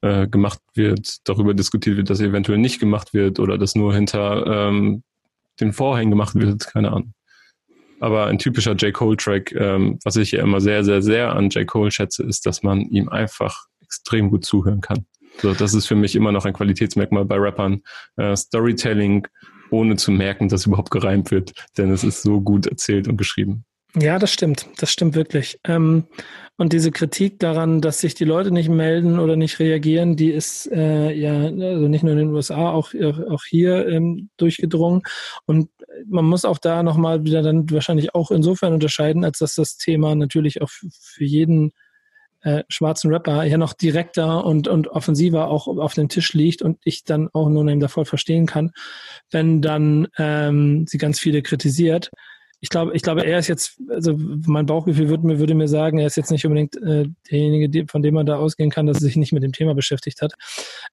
[0.00, 4.46] äh, gemacht wird, darüber diskutiert wird, dass eventuell nicht gemacht wird oder dass nur hinter
[4.46, 5.02] ähm,
[5.60, 7.14] den Vorhängen gemacht wird, keine Ahnung.
[8.00, 8.92] Aber ein typischer J.
[8.92, 11.66] Cole-Track, ähm, was ich ja immer sehr, sehr, sehr an J.
[11.66, 15.06] Cole schätze, ist, dass man ihm einfach extrem gut zuhören kann.
[15.40, 17.82] So, das ist für mich immer noch ein Qualitätsmerkmal bei Rappern.
[18.16, 19.26] Äh, Storytelling
[19.70, 23.64] ohne zu merken, dass überhaupt gereimt wird, denn es ist so gut erzählt und geschrieben.
[23.96, 24.66] Ja, das stimmt.
[24.78, 25.60] Das stimmt wirklich.
[25.64, 26.04] Ähm,
[26.56, 30.70] und diese Kritik daran, dass sich die Leute nicht melden oder nicht reagieren, die ist
[30.72, 35.02] äh, ja also nicht nur in den USA, auch, auch hier ähm, durchgedrungen.
[35.46, 35.70] Und
[36.06, 40.14] man muss auch da nochmal wieder dann wahrscheinlich auch insofern unterscheiden, als dass das Thema
[40.16, 41.72] natürlich auch für jeden
[42.42, 46.78] äh, schwarzen Rapper ja noch direkter und, und offensiver auch auf dem Tisch liegt und
[46.84, 48.72] ich dann auch nur eben davor verstehen kann,
[49.30, 52.10] wenn dann ähm, sie ganz viele kritisiert
[52.64, 55.98] ich glaube, ich glaube, er ist jetzt, also mein Bauchgefühl würde mir, würde mir sagen,
[55.98, 59.02] er ist jetzt nicht unbedingt äh, derjenige, von dem man da ausgehen kann, dass er
[59.02, 60.32] sich nicht mit dem Thema beschäftigt hat.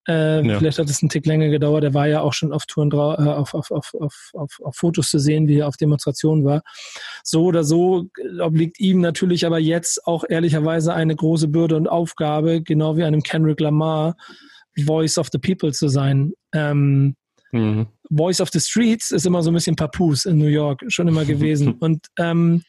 [0.06, 0.60] Äh, ja.
[0.60, 1.86] Vielleicht hat es einen Tick länger gedauert.
[1.86, 5.12] Er war ja auch schon auf Touren äh, auf, auf, auf, auf, auf, auf Fotos
[5.12, 6.62] zu sehen, wie er auf Demonstrationen war.
[7.24, 8.08] So oder so
[8.42, 13.24] obliegt ihm natürlich aber jetzt auch ehrlicherweise eine große Bürde und Aufgabe, genau wie einem
[13.24, 14.18] Kendrick Lamar,
[14.78, 16.34] Voice of the People zu sein.
[16.52, 17.16] Ähm,
[17.52, 17.88] Mhm.
[18.10, 21.26] Voice of the Streets ist immer so ein bisschen Papoose in New York, schon immer
[21.26, 21.74] gewesen.
[21.80, 22.64] Und ähm,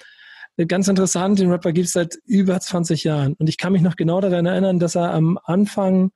[0.68, 3.34] ganz interessant, den Rapper gibt es seit über 20 Jahren.
[3.34, 6.12] Und ich kann mich noch genau daran erinnern, dass er am Anfang,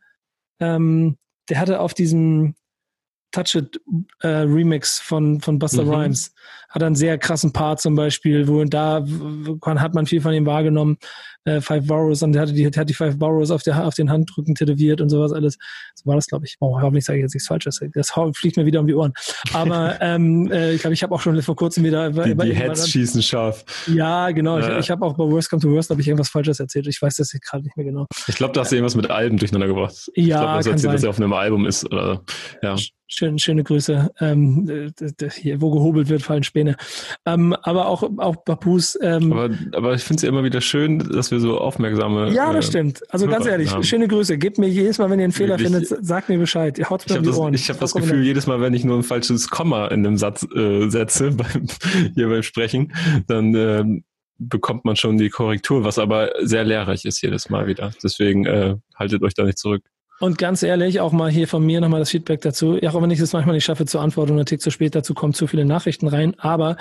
[0.61, 1.17] ähm,
[1.49, 2.55] der hatte auf diesem
[3.33, 3.81] Touch It
[4.21, 5.91] äh, Remix von, von Buster mhm.
[5.91, 6.35] Rhymes.
[6.77, 9.03] Hat einen sehr krassen Part zum Beispiel, wo da
[9.65, 10.99] hat man viel von ihm wahrgenommen.
[11.47, 14.11] Äh, Five Boroughs und der hatte die, hat die Five Boroughs auf, der, auf den
[14.11, 15.57] Handrücken tätowiert und sowas alles.
[15.95, 16.57] So war das, glaube ich.
[16.61, 17.81] Oh, hoffentlich sage ich jetzt nichts Falsches.
[17.95, 19.15] Das fliegt mir wieder um die Ohren.
[19.55, 22.11] Aber ähm, äh, ich glaube, ich habe auch schon vor kurzem wieder.
[22.11, 23.65] Die, die Heads schießen scharf.
[23.87, 24.59] Ja, genau.
[24.59, 24.73] Ja.
[24.73, 26.89] Ich, ich habe auch bei Worst Come to Worst habe ich irgendwas Falsches erzählt.
[26.89, 28.07] Ich weiß das gerade nicht mehr genau.
[28.27, 30.11] Ich glaube, da hast du irgendwas mit Alben durcheinander gebracht.
[30.15, 31.87] Ja, ich glaube, das erzählt, dass er auf einem Album ist.
[31.87, 32.23] Oder,
[32.61, 32.77] ja.
[33.09, 34.11] Schön, schöne Grüße.
[34.19, 34.93] Ähm,
[35.33, 36.66] hier, wo gehobelt wird, fallen Späne.
[37.25, 38.99] Ähm, aber auch, auch Papus.
[39.01, 42.33] Ähm, aber, aber ich finde es ja immer wieder schön, dass wir so aufmerksame.
[42.33, 43.03] Ja, das äh, stimmt.
[43.13, 43.83] Also ganz ehrlich, haben.
[43.83, 44.39] schöne Grüße.
[44.39, 45.89] Gebt mir jedes Mal, wenn ihr einen Fehler Wirklich?
[45.89, 46.79] findet, sagt mir Bescheid.
[46.79, 49.03] Ihr haut mir ich habe das, hab das Gefühl, jedes Mal, wenn ich nur ein
[49.03, 51.67] falsches Komma in einem Satz äh, setze, beim,
[52.15, 52.93] hier beim Sprechen,
[53.27, 53.85] dann äh,
[54.39, 57.93] bekommt man schon die Korrektur, was aber sehr lehrreich ist jedes Mal wieder.
[58.03, 59.83] Deswegen äh, haltet euch da nicht zurück.
[60.19, 62.79] Und ganz ehrlich, auch mal hier von mir nochmal das Feedback dazu.
[62.81, 64.95] Ja, auch wenn ich es manchmal nicht schaffe zu antworten und ein Tick zu spät
[64.95, 66.35] dazu kommen zu viele Nachrichten rein.
[66.39, 66.79] Aber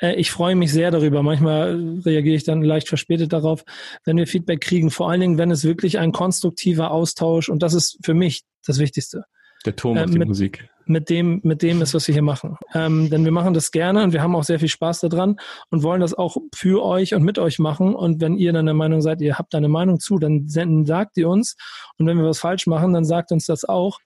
[0.00, 1.22] äh, ich freue mich sehr darüber.
[1.22, 3.64] Manchmal reagiere ich dann leicht verspätet darauf,
[4.04, 4.90] wenn wir Feedback kriegen.
[4.90, 8.80] Vor allen Dingen, wenn es wirklich ein konstruktiver Austausch und das ist für mich das
[8.80, 9.24] Wichtigste.
[9.62, 12.56] Der macht äh, die Musik mit dem, mit dem ist, was wir hier machen.
[12.74, 15.36] Ähm, denn wir machen das gerne und wir haben auch sehr viel Spaß daran
[15.70, 17.94] und wollen das auch für euch und mit euch machen.
[17.94, 20.84] Und wenn ihr dann der Meinung seid, ihr habt da eine Meinung zu, dann senden,
[20.84, 21.56] sagt ihr uns.
[21.98, 23.98] Und wenn wir was falsch machen, dann sagt uns das auch.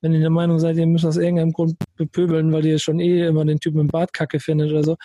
[0.00, 3.26] Wenn ihr der Meinung seid, ihr müsst aus irgendeinem Grund bepöbeln, weil ihr schon eh
[3.26, 4.96] immer den Typen im Bart kacke findet oder so,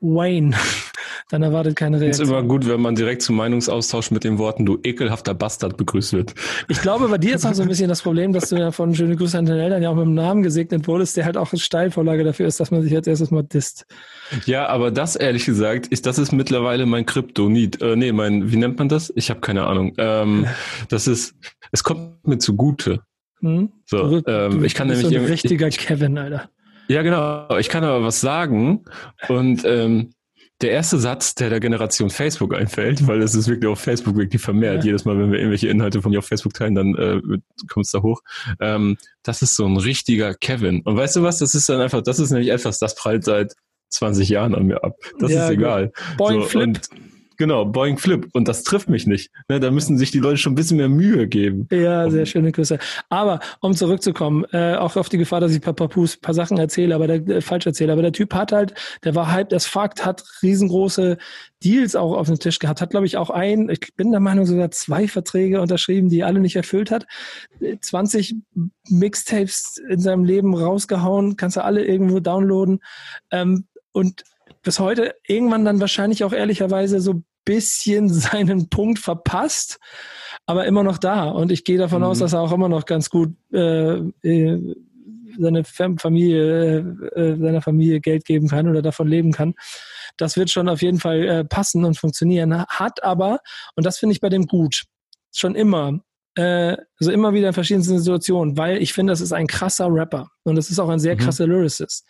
[0.00, 0.56] Wayne,
[1.30, 2.24] dann erwartet keine Reaktion.
[2.24, 5.76] Es ist immer gut, wenn man direkt zum Meinungsaustausch mit den Worten du ekelhafter Bastard
[5.76, 6.34] begrüßt wird.
[6.68, 8.94] Ich glaube, bei dir ist auch so ein bisschen das Problem, dass du ja von
[8.94, 11.52] Schöne Grüße an den Eltern ja auch mit dem Namen gesegnet wurdest, der halt auch
[11.52, 13.86] eine Steilvorlage dafür ist, dass man sich als erstes mal disst.
[14.46, 17.80] Ja, aber das ehrlich gesagt, ist, das ist mittlerweile mein Kryptonit.
[17.80, 19.12] Äh, nee, mein, wie nennt man das?
[19.16, 19.94] Ich habe keine Ahnung.
[19.98, 20.46] Ähm,
[20.88, 21.34] das ist,
[21.72, 23.00] es kommt mir zugute.
[23.40, 23.72] Hm?
[23.84, 26.50] So, du, ähm, ich kann nämlich so ein richtiger ich, Kevin, Alter.
[26.88, 27.56] Ja, genau.
[27.58, 28.84] Ich kann aber was sagen.
[29.28, 30.12] Und ähm,
[30.60, 34.42] der erste Satz, der der Generation Facebook einfällt, weil es ist wirklich auf Facebook wirklich
[34.42, 34.78] vermehrt.
[34.78, 34.86] Ja.
[34.86, 37.20] Jedes Mal, wenn wir irgendwelche Inhalte von mir auf Facebook teilen, dann äh,
[37.68, 38.22] kommt es da hoch.
[38.60, 40.82] Ähm, das ist so ein richtiger Kevin.
[40.82, 41.38] Und weißt du was?
[41.38, 43.54] Das ist dann einfach, das ist nämlich etwas, das prallt seit
[43.90, 44.96] 20 Jahren an mir ab.
[45.18, 45.92] Das ja, ist egal.
[46.16, 46.80] Boing, so, flip.
[47.38, 48.28] Genau, Boeing Flip.
[48.32, 49.30] Und das trifft mich nicht.
[49.48, 51.68] Ne, da müssen sich die Leute schon ein bisschen mehr Mühe geben.
[51.70, 52.80] Ja, sehr schöne Grüße.
[53.10, 56.58] Aber um zurückzukommen, äh, auch auf die Gefahr, dass ich ein paar, paar, paar Sachen
[56.58, 58.74] erzähle, aber der, äh, falsch erzähle, aber der Typ hat halt,
[59.04, 61.16] der war halt das Fakt, hat riesengroße
[61.62, 64.44] Deals auch auf den Tisch gehabt, hat, glaube ich, auch ein, ich bin der Meinung,
[64.44, 67.06] sogar zwei Verträge unterschrieben, die alle nicht erfüllt hat.
[67.80, 68.34] 20
[68.88, 72.80] Mixtapes in seinem Leben rausgehauen, kannst du alle irgendwo downloaden.
[73.30, 74.24] Ähm, und
[74.62, 79.78] bis heute irgendwann dann wahrscheinlich auch ehrlicherweise so bisschen seinen Punkt verpasst,
[80.46, 81.28] aber immer noch da.
[81.28, 82.08] Und ich gehe davon mhm.
[82.08, 84.74] aus, dass er auch immer noch ganz gut äh, äh,
[85.38, 86.78] seine Familie,
[87.14, 89.54] äh, seiner Familie Geld geben kann oder davon leben kann.
[90.16, 92.64] Das wird schon auf jeden Fall äh, passen und funktionieren.
[92.66, 93.40] Hat aber,
[93.76, 94.84] und das finde ich bei dem gut,
[95.32, 96.00] schon immer,
[96.34, 100.28] äh, also immer wieder in verschiedensten Situationen, weil ich finde, das ist ein krasser Rapper
[100.44, 101.20] und das ist auch ein sehr mhm.
[101.20, 102.04] krasser Lyricist.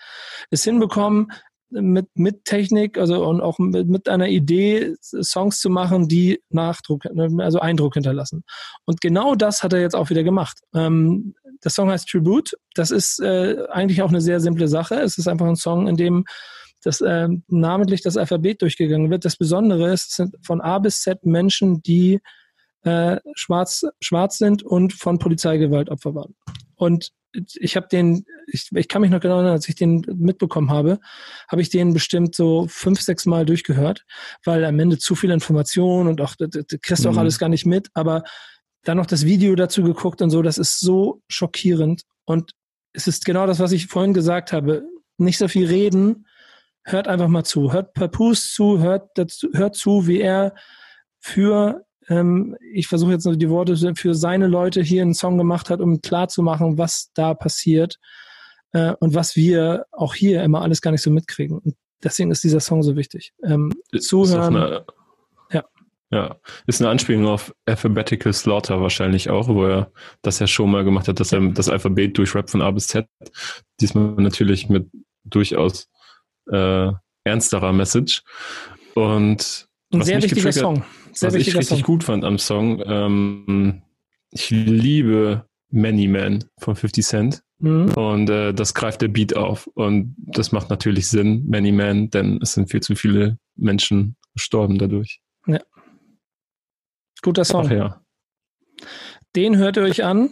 [0.51, 1.31] Ist hinbekommen,
[1.71, 7.05] mit, mit Technik, also und auch mit, mit einer Idee, Songs zu machen, die Nachdruck,
[7.39, 8.45] also Eindruck hinterlassen.
[8.85, 10.61] Und genau das hat er jetzt auch wieder gemacht.
[10.75, 12.55] Ähm, der Song heißt Tribute.
[12.75, 14.97] Das ist äh, eigentlich auch eine sehr simple Sache.
[14.97, 16.25] Es ist einfach ein Song, in dem
[16.83, 19.25] das äh, namentlich das Alphabet durchgegangen wird.
[19.25, 22.21] Das Besondere ist, es sind von A bis Z Menschen, die
[22.83, 26.37] äh, schwarz, schwarz sind und von Polizeigewalt Opfer waren.
[26.77, 30.71] Und ich habe den, ich, ich kann mich noch genau erinnern, als ich den mitbekommen
[30.71, 30.99] habe,
[31.49, 34.05] habe ich den bestimmt so fünf, sechs Mal durchgehört,
[34.45, 37.19] weil am Ende zu viel Information und auch, das, das kriegst du auch mhm.
[37.19, 38.25] alles gar nicht mit, aber
[38.85, 42.53] dann noch das Video dazu geguckt und so, das ist so schockierend und
[42.93, 44.85] es ist genau das, was ich vorhin gesagt habe.
[45.19, 46.27] Nicht so viel reden,
[46.85, 50.55] hört einfach mal zu, hört Papoose zu, hört, dazu, hört zu, wie er
[51.21, 55.71] für ähm, ich versuche jetzt noch die Worte für seine Leute hier einen Song gemacht
[55.71, 57.99] hat, um klarzumachen, was da passiert
[58.73, 61.59] äh, und was wir auch hier immer alles gar nicht so mitkriegen.
[61.59, 63.33] Und deswegen ist dieser Song so wichtig.
[63.45, 64.57] Ähm, zuhören.
[64.57, 64.87] Eine,
[65.53, 65.65] ja.
[66.11, 66.37] Ja,
[66.67, 69.93] ist eine Anspielung auf Alphabetical Slaughter wahrscheinlich auch, wo er
[70.23, 73.07] das ja schon mal gemacht hat, dass er das Alphabet durchrappt von A bis Z.
[73.81, 74.89] Diesmal natürlich mit
[75.25, 75.89] durchaus
[76.51, 76.91] äh,
[77.25, 78.23] ernsterer Message.
[78.95, 80.83] Und ein sehr wichtiger Song.
[81.19, 81.83] Sehr was ich richtig Song.
[81.83, 83.83] gut fand am Song, ähm,
[84.31, 87.43] ich liebe Many Man von 50 Cent.
[87.59, 87.93] Mhm.
[87.95, 89.67] Und äh, das greift der Beat auf.
[89.75, 94.79] Und das macht natürlich Sinn, Many Man, denn es sind viel zu viele Menschen gestorben
[94.79, 95.21] dadurch.
[95.47, 95.59] Ja.
[97.23, 97.67] Guter Song.
[97.67, 98.03] Ach ja.
[99.35, 100.31] Den hört ihr euch an.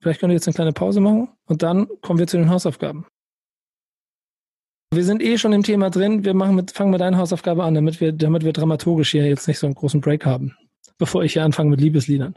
[0.00, 3.06] Vielleicht könnt ihr jetzt eine kleine Pause machen und dann kommen wir zu den Hausaufgaben.
[4.92, 6.24] Wir sind eh schon im Thema drin.
[6.24, 9.46] Wir machen mit, fangen mit deiner Hausaufgabe an, damit wir, damit wir dramaturgisch hier jetzt
[9.46, 10.56] nicht so einen großen Break haben,
[10.96, 12.34] bevor ich hier anfange mit Liebesliedern.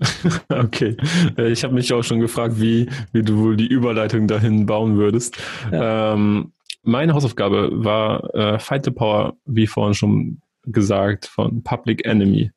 [0.48, 0.96] Okay.
[1.36, 4.96] Äh, ich habe mich auch schon gefragt, wie, wie du wohl die Überleitung dahin bauen
[4.96, 5.36] würdest.
[5.70, 6.14] Ja.
[6.14, 12.50] Ähm, meine Hausaufgabe war äh, Fight the Power, wie vorhin schon gesagt, von Public Enemy.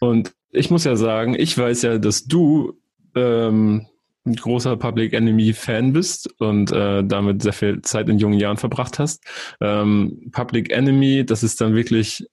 [0.00, 2.74] Und ich muss ja sagen, ich weiß ja, dass du
[3.14, 3.86] ähm,
[4.26, 8.56] ein großer Public Enemy Fan bist und äh, damit sehr viel Zeit in jungen Jahren
[8.56, 9.24] verbracht hast.
[9.60, 12.26] Ähm, Public Enemy, das ist dann wirklich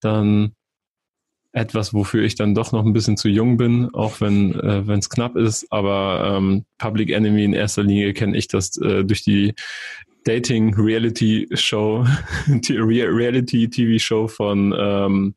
[0.00, 0.52] dann
[1.52, 5.10] etwas, wofür ich dann doch noch ein bisschen zu jung bin, auch wenn äh, es
[5.10, 5.66] knapp ist.
[5.72, 9.54] Aber ähm, Public Enemy in erster Linie kenne ich das äh, durch die
[10.24, 12.06] Dating Reality Show,
[12.46, 15.34] die Reality TV Show von ähm,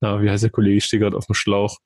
[0.00, 0.76] na, wie heißt der Kollege?
[0.76, 1.78] Ich stehe gerade auf dem Schlauch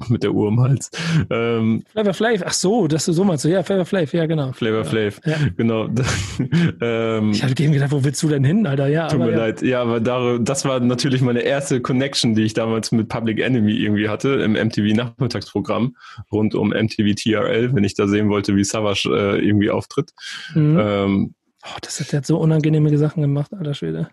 [0.08, 0.90] mit der Uhr im Hals.
[1.30, 3.44] Ähm, Flavor Flav, ach so, dass du so meinst.
[3.44, 4.52] Ja, Flavor Flav, ja, genau.
[4.52, 5.36] Flavor Flav, ja.
[5.56, 5.88] genau.
[6.80, 8.88] ähm, ich hatte eben gedacht, wo willst du denn hin, Alter?
[8.88, 9.38] Ja, tut aber, mir ja.
[9.38, 9.62] leid.
[9.62, 13.72] Ja, aber da, das war natürlich meine erste Connection, die ich damals mit Public Enemy
[13.72, 15.96] irgendwie hatte im MTV-Nachmittagsprogramm
[16.32, 20.12] rund um MTV TRL, wenn ich da sehen wollte, wie Savage äh, irgendwie auftritt.
[20.54, 20.78] Mhm.
[20.80, 21.34] Ähm,
[21.64, 24.08] oh, das hat, der hat so unangenehme Sachen gemacht, alter Schwede.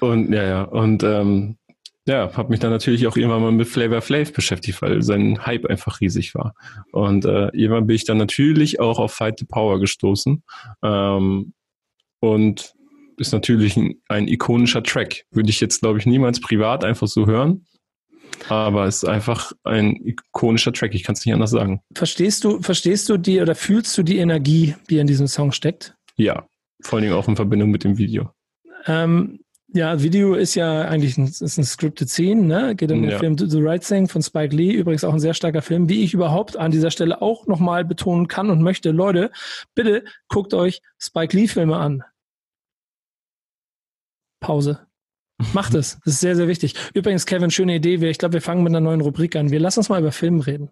[0.00, 1.56] Und ja, ja, und ähm,
[2.06, 5.66] ja, habe mich dann natürlich auch irgendwann mal mit Flavor Flav beschäftigt, weil sein Hype
[5.66, 6.54] einfach riesig war.
[6.90, 10.42] Und äh, irgendwann bin ich dann natürlich auch auf Fight the Power gestoßen.
[10.82, 11.52] Ähm,
[12.20, 12.74] und
[13.18, 15.24] ist natürlich ein, ein ikonischer Track.
[15.30, 17.66] Würde ich jetzt, glaube ich, niemals privat einfach so hören.
[18.48, 21.80] Aber es ist einfach ein ikonischer Track, ich kann es nicht anders sagen.
[21.94, 25.94] Verstehst du, verstehst du die oder fühlst du die Energie, die in diesem Song steckt?
[26.16, 26.46] Ja,
[26.82, 28.30] vor allen Dingen auch in Verbindung mit dem Video.
[28.86, 29.40] Ähm,
[29.74, 32.76] ja, Video ist ja eigentlich ein, ist ein scripted Scene, ne?
[32.76, 33.18] Geht um den ja.
[33.18, 36.12] Film The Right Thing von Spike Lee, übrigens auch ein sehr starker Film, wie ich
[36.12, 38.90] überhaupt an dieser Stelle auch nochmal betonen kann und möchte.
[38.90, 39.30] Leute,
[39.74, 42.04] bitte guckt euch Spike Lee Filme an.
[44.40, 44.86] Pause.
[45.52, 45.98] Macht es.
[46.04, 46.74] Das ist sehr, sehr wichtig.
[46.94, 47.94] Übrigens, Kevin, schöne Idee.
[48.08, 49.50] Ich glaube, wir fangen mit einer neuen Rubrik an.
[49.50, 50.70] Wir lassen uns mal über Film reden.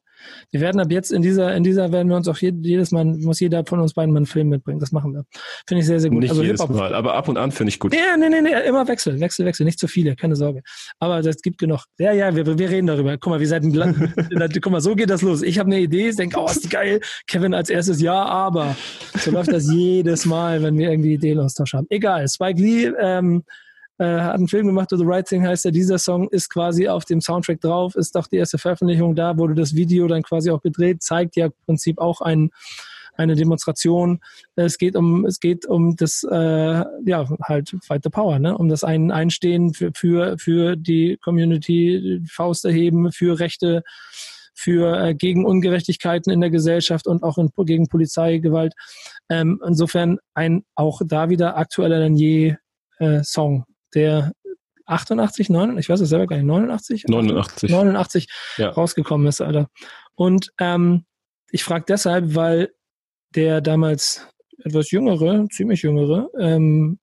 [0.50, 3.40] Wir werden ab jetzt in dieser, in dieser werden wir uns auch jedes Mal, muss
[3.40, 4.80] jeder von uns beiden mal einen Film mitbringen.
[4.80, 5.24] Das machen wir.
[5.66, 6.20] Finde ich sehr, sehr gut.
[6.20, 7.94] Nicht also jedes Mal, aber ab und an finde ich gut.
[7.94, 9.64] Ja, nee, nee, nee, immer Wechsel, Wechsel, Wechsel.
[9.64, 10.62] Nicht zu viele, keine Sorge.
[10.98, 11.84] Aber das gibt genug.
[11.98, 13.16] Ja, ja, wir, wir reden darüber.
[13.18, 13.72] Guck mal, wir seid ein
[14.60, 15.42] Guck mal, so geht das los.
[15.42, 17.00] Ich habe eine Idee, denke, oh, ist die geil.
[17.26, 18.76] Kevin als erstes, ja, aber.
[19.18, 21.86] So läuft das jedes Mal, wenn wir irgendwie Ideenaustausch haben.
[21.90, 22.28] Egal.
[22.28, 23.69] Spike Lee, ähm, äh,
[24.04, 25.72] hat einen Film gemacht, The Right Thing heißt er.
[25.72, 29.54] Dieser Song ist quasi auf dem Soundtrack drauf, ist doch die erste Veröffentlichung da, wurde
[29.54, 32.50] das Video dann quasi auch gedreht, zeigt ja im Prinzip auch ein,
[33.14, 34.20] eine Demonstration.
[34.56, 38.56] Es geht um, es geht um das, äh, ja, halt Fight the Power, ne?
[38.56, 43.82] Um das ein Einstehen für, für, für die Community, Faust erheben, für Rechte,
[44.54, 48.74] für äh, gegen Ungerechtigkeiten in der Gesellschaft und auch in, gegen Polizeigewalt.
[49.28, 52.56] Ähm, insofern ein auch da wieder aktueller denn je
[52.98, 53.64] äh, Song
[53.94, 54.32] der
[54.86, 57.04] 88, 9, ich weiß es selber gar nicht, 89?
[57.06, 57.70] 89.
[57.70, 58.70] 89 ja.
[58.70, 59.68] rausgekommen ist, Alter.
[60.14, 61.04] Und ähm,
[61.50, 62.72] ich frage deshalb, weil
[63.34, 64.26] der damals
[64.58, 66.98] etwas jüngere, ziemlich jüngere, ähm,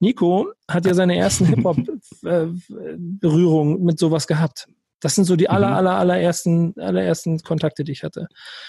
[0.00, 4.66] Nico hat ja seine ersten Hip-Hop-Berührungen äh, mit sowas gehabt.
[5.00, 5.74] Das sind so die aller, mhm.
[5.74, 8.26] aller, allerersten, allerersten Kontakte, die ich hatte.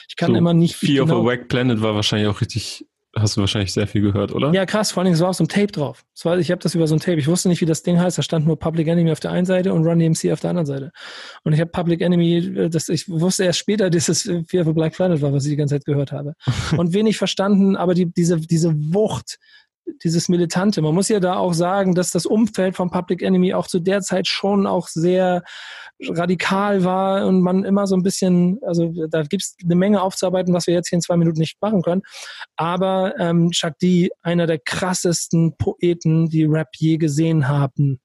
[0.07, 0.75] Ich kann so immer nicht.
[0.75, 2.85] Fear genau, of a Wack Planet war wahrscheinlich auch richtig
[3.15, 4.53] hast du wahrscheinlich sehr viel gehört, oder?
[4.53, 4.91] Ja, krass.
[4.91, 6.03] Vor allem, es war auf so einem Tape drauf.
[6.23, 7.17] War, ich habe das über so ein Tape.
[7.17, 8.17] Ich wusste nicht, wie das Ding heißt.
[8.17, 10.65] Da stand nur Public Enemy auf der einen Seite und Run DMC auf der anderen
[10.65, 10.91] Seite.
[11.43, 14.73] Und ich habe Public Enemy, äh, das, ich wusste erst später, dass es Fear of
[14.73, 16.33] Black Planet war, was ich die ganze Zeit gehört habe.
[16.77, 19.39] und wenig verstanden, aber die, diese, diese Wucht,
[20.03, 20.81] dieses Militante.
[20.81, 24.01] Man muss ja da auch sagen, dass das Umfeld von Public Enemy auch zu der
[24.01, 25.43] Zeit schon auch sehr
[26.07, 30.53] radikal war und man immer so ein bisschen, also da gibt es eine Menge aufzuarbeiten,
[30.53, 32.01] was wir jetzt hier in zwei Minuten nicht machen können.
[32.55, 37.99] Aber ähm, Chuck D, einer der krassesten Poeten, die Rap je gesehen haben.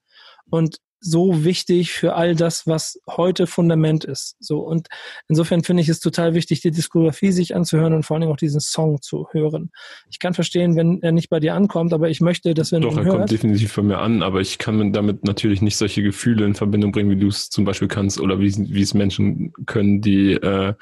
[0.51, 0.77] Und
[1.11, 4.37] so wichtig für all das, was heute Fundament ist.
[4.41, 4.89] So und
[5.29, 8.61] insofern finde ich es total wichtig, die Diskografie sich anzuhören und vor allem auch diesen
[8.61, 9.71] Song zu hören.
[10.11, 12.97] Ich kann verstehen, wenn er nicht bei dir ankommt, aber ich möchte, dass wenn Doch,
[12.97, 16.45] er hört, kommt definitiv von mir an, aber ich kann damit natürlich nicht solche Gefühle
[16.45, 20.01] in Verbindung bringen, wie du es zum Beispiel kannst oder wie, wie es Menschen können,
[20.01, 20.75] die äh,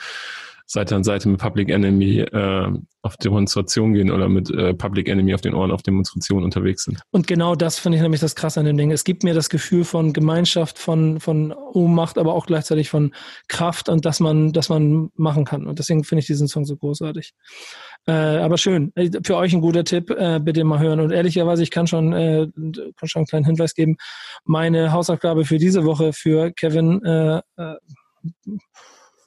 [0.67, 5.35] Seite an Seite mit Public Enemy äh, auf Demonstrationen gehen oder mit äh, Public Enemy
[5.35, 7.01] auf den Ohren auf Demonstrationen unterwegs sind.
[7.11, 8.91] Und genau das finde ich nämlich das Krasse an dem Ding.
[8.91, 13.15] Es gibt mir das Gefühl von Gemeinschaft, von, von Ohnmacht, aber auch gleichzeitig von
[13.49, 15.67] Kraft und dass man, dass man machen kann.
[15.67, 17.35] Und deswegen finde ich diesen Song so großartig.
[18.07, 18.93] Äh, aber schön.
[19.23, 21.01] Für euch ein guter Tipp, äh, bitte mal hören.
[21.01, 22.47] Und ehrlicherweise, ich kann schon, äh,
[22.97, 23.97] kann schon einen kleinen Hinweis geben.
[24.45, 27.77] Meine Hausaufgabe für diese Woche für Kevin, äh, äh,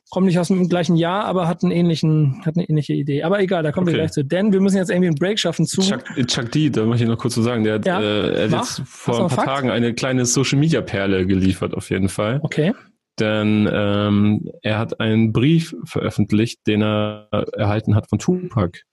[0.10, 3.24] kommt nicht aus dem gleichen Jahr, aber hat einen ähnlichen, hat eine ähnliche Idee.
[3.24, 3.96] Aber egal, da kommen okay.
[3.96, 4.24] wir gleich zu.
[4.24, 5.82] Denn wir müssen jetzt irgendwie einen Break schaffen zu.
[5.82, 8.00] Chuck, Chuck D, da möchte ich noch kurz so sagen, der hat, ja.
[8.00, 9.48] äh, er hat jetzt vor ein paar Fakt?
[9.48, 12.40] Tagen eine kleine Social Media Perle geliefert, auf jeden Fall.
[12.44, 12.74] Okay.
[13.20, 18.84] Denn ähm, er hat einen Brief veröffentlicht, den er erhalten hat von Tupac.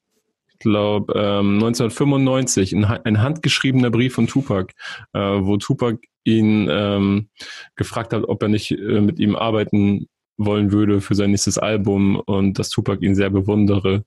[0.48, 4.72] Ich glaube, ähm, 1995, ein, ein, handgeschriebener Brief von Tupac,
[5.12, 7.28] äh, wo Tupac ihn ähm,
[7.76, 10.06] gefragt hat, ob er nicht äh, mit ihm arbeiten
[10.36, 14.04] wollen würde für sein nächstes Album und dass Tupac ihn sehr bewundere.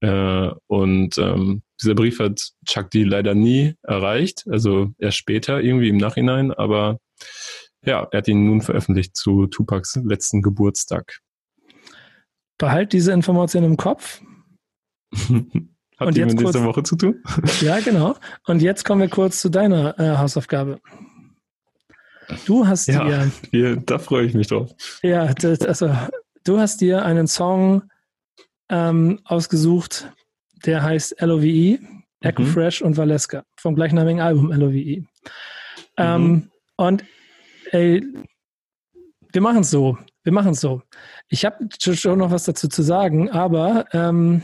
[0.00, 5.88] Äh, und ähm, dieser Brief hat Chuck D leider nie erreicht, also erst später irgendwie
[5.88, 6.98] im Nachhinein, aber
[7.84, 11.20] ja, er hat ihn nun veröffentlicht zu Tupacs letzten Geburtstag.
[12.58, 14.22] Behalt diese Information im Kopf.
[15.96, 17.22] Hat und die mit nächste Woche zu tun?
[17.60, 18.16] ja, genau.
[18.46, 20.80] Und jetzt kommen wir kurz zu deiner äh, Hausaufgabe.
[22.46, 23.30] Du hast ja, dir.
[23.50, 24.70] Wir, da freue ich mich drauf.
[25.02, 25.94] Ja, das, also
[26.44, 27.82] du hast dir einen Song
[28.68, 30.12] ähm, ausgesucht,
[30.64, 31.78] der heißt LOVE,
[32.20, 32.46] Echo mhm.
[32.46, 35.04] Fresh und Valeska, vom gleichnamigen Album LOVE.
[35.96, 36.50] Ähm, mhm.
[36.76, 37.04] Und
[37.70, 38.02] ey,
[39.32, 39.98] wir machen es so.
[40.22, 40.82] Wir machen es so.
[41.28, 44.42] Ich habe schon noch was dazu zu sagen, aber ähm,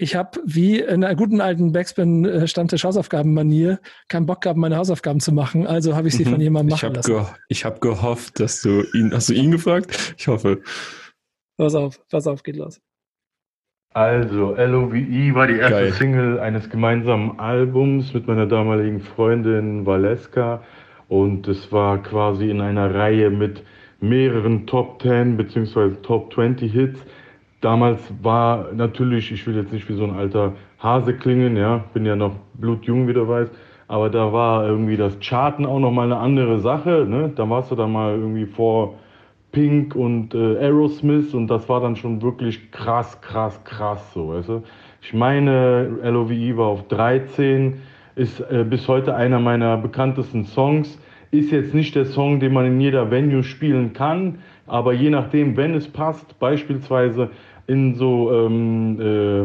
[0.00, 5.66] ich habe wie in einer guten alten Backspin-Stammtisch-Hausaufgaben-Manier keinen Bock gehabt, meine Hausaufgaben zu machen.
[5.66, 6.30] Also habe ich sie mhm.
[6.30, 7.26] von jemandem machen ich lassen.
[7.48, 10.14] ich habe gehofft, dass du ihn, hast du ihn gefragt?
[10.16, 10.62] Ich hoffe.
[11.58, 12.80] Pass auf, pass auf, geht los.
[13.92, 15.92] Also, LOVE war die erste Geil.
[15.92, 20.62] Single eines gemeinsamen Albums mit meiner damaligen Freundin Valeska.
[21.08, 23.64] Und es war quasi in einer Reihe mit
[24.00, 25.96] mehreren Top 10 bzw.
[26.02, 27.00] Top 20 Hits
[27.60, 32.06] damals war natürlich, ich will jetzt nicht wie so ein alter Hase klingen, ja, bin
[32.06, 33.52] ja noch blutjung, wie du weißt,
[33.88, 37.32] aber da war irgendwie das Charten auch noch mal eine andere Sache, ne?
[37.34, 38.94] Da warst du dann mal irgendwie vor
[39.52, 44.48] Pink und äh, Aerosmith und das war dann schon wirklich krass, krass, krass so, weißt
[44.48, 44.62] du?
[45.02, 47.80] Ich meine, LOVE war auf 13,
[48.14, 50.98] ist äh, bis heute einer meiner bekanntesten Songs.
[51.32, 55.56] Ist jetzt nicht der Song, den man in jeder Venue spielen kann, aber je nachdem,
[55.56, 57.30] wenn es passt, beispielsweise
[57.70, 59.42] in so, ähm, äh,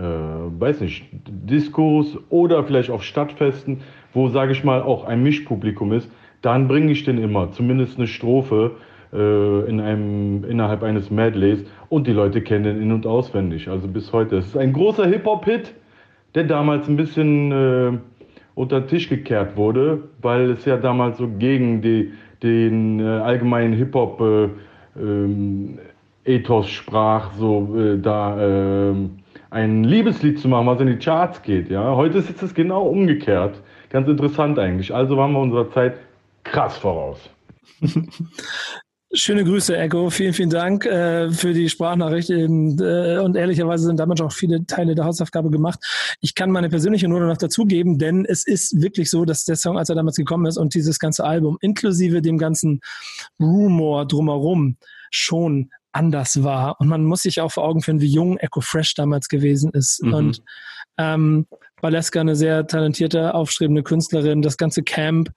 [0.00, 3.78] äh, weiß nicht, Diskos oder vielleicht auf Stadtfesten,
[4.12, 6.10] wo, sage ich mal, auch ein Mischpublikum ist,
[6.42, 8.72] dann bringe ich den immer, zumindest eine Strophe
[9.12, 11.64] äh, in einem, innerhalb eines Medleys.
[11.88, 14.38] Und die Leute kennen den in- und auswendig, also bis heute.
[14.38, 15.74] Es ist ein großer Hip-Hop-Hit,
[16.34, 17.92] der damals ein bisschen äh,
[18.56, 23.74] unter den Tisch gekehrt wurde, weil es ja damals so gegen die, den äh, allgemeinen
[23.74, 24.48] Hip-Hop äh,
[25.00, 25.78] ähm,
[26.26, 29.18] Ethos sprach, so äh, da ähm,
[29.50, 31.70] ein Liebeslied zu machen, was in die Charts geht.
[31.70, 31.94] Ja?
[31.94, 33.62] Heute ist es genau umgekehrt.
[33.90, 34.92] Ganz interessant eigentlich.
[34.94, 35.96] Also waren wir unserer Zeit
[36.44, 37.18] krass voraus.
[39.12, 40.10] Schöne Grüße, Echo.
[40.10, 42.28] Vielen, vielen Dank äh, für die Sprachnachricht.
[42.30, 45.78] Und, äh, und ehrlicherweise sind damit auch viele Teile der Hausaufgabe gemacht.
[46.20, 49.78] Ich kann meine persönliche Note noch dazugeben, denn es ist wirklich so, dass der Song,
[49.78, 52.80] als er damals gekommen ist und dieses ganze Album inklusive dem ganzen
[53.40, 54.76] Rumor drumherum
[55.10, 56.80] schon anders war.
[56.80, 60.02] Und man muss sich auch vor Augen führen, wie jung Echo Fresh damals gewesen ist.
[60.02, 60.14] Mhm.
[60.14, 60.42] Und
[60.98, 61.46] ähm,
[61.80, 65.30] Valeska eine sehr talentierte, aufstrebende Künstlerin, das ganze Camp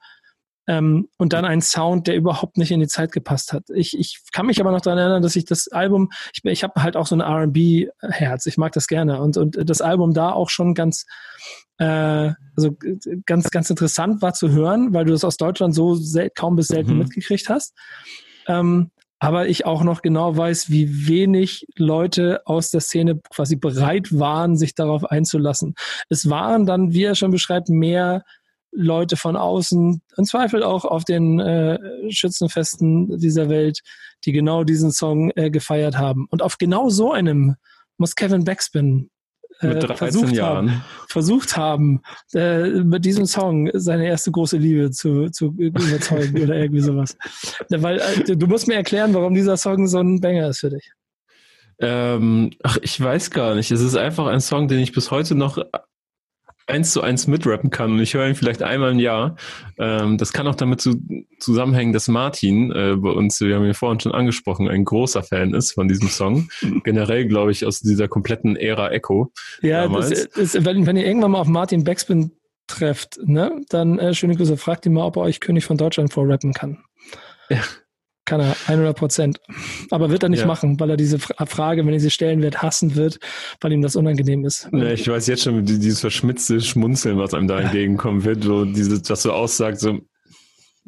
[0.66, 3.64] ähm, und dann ein Sound, der überhaupt nicht in die Zeit gepasst hat.
[3.74, 6.82] Ich, ich kann mich aber noch daran erinnern, dass ich das Album, ich, ich habe
[6.82, 10.50] halt auch so ein R&B-Herz, ich mag das gerne und, und das Album da auch
[10.50, 11.06] schon ganz
[11.78, 12.76] äh, also
[13.26, 15.98] ganz, ganz interessant war zu hören, weil du das aus Deutschland so
[16.36, 16.98] kaum bis selten mhm.
[16.98, 17.74] mitgekriegt hast.
[18.46, 18.90] Ähm,
[19.20, 24.56] aber ich auch noch genau weiß, wie wenig Leute aus der Szene quasi bereit waren,
[24.56, 25.74] sich darauf einzulassen.
[26.08, 28.24] Es waren dann, wie er schon beschreibt, mehr
[28.72, 31.78] Leute von außen, im Zweifel auch auf den äh,
[32.10, 33.80] Schützenfesten dieser Welt,
[34.24, 36.26] die genau diesen Song äh, gefeiert haben.
[36.30, 37.56] Und auf genau so einem
[37.98, 39.19] muss Kevin Backspin mit 13
[39.60, 40.70] äh, versucht Jahren.
[40.70, 42.02] Haben, versucht haben,
[42.34, 47.16] äh, mit diesem Song seine erste große Liebe zu, zu überzeugen oder irgendwie sowas.
[47.68, 50.92] Weil äh, du musst mir erklären, warum dieser Song so ein Banger ist für dich.
[51.78, 53.70] Ähm, ach, ich weiß gar nicht.
[53.70, 55.58] Es ist einfach ein Song, den ich bis heute noch
[56.70, 59.36] eins zu eins mitrappen kann und ich höre ihn vielleicht einmal im Jahr.
[59.78, 60.96] Ähm, das kann auch damit zu,
[61.38, 65.54] zusammenhängen, dass Martin äh, bei uns, wir haben ihn vorhin schon angesprochen, ein großer Fan
[65.54, 66.48] ist von diesem Song.
[66.84, 69.32] Generell, glaube ich, aus dieser kompletten Ära Echo.
[69.62, 72.32] Ja, das ist, wenn, wenn ihr irgendwann mal auf Martin Backspin
[72.66, 76.12] trefft, ne, dann äh, schöne Grüße, fragt ihn mal, ob er euch König von Deutschland
[76.12, 76.78] vorrappen kann.
[77.48, 77.62] Ja.
[78.30, 79.40] Kann er, 100 Prozent.
[79.90, 80.46] Aber wird er nicht ja.
[80.46, 83.18] machen, weil er diese Frage, wenn er sie stellen wird, hassen wird,
[83.60, 84.68] weil ihm das unangenehm ist.
[84.72, 89.02] Ja, ich weiß jetzt schon, dieses verschmitzte Schmunzeln, was einem da entgegenkommen wird, wo dieses,
[89.02, 89.98] das so aussagt, so,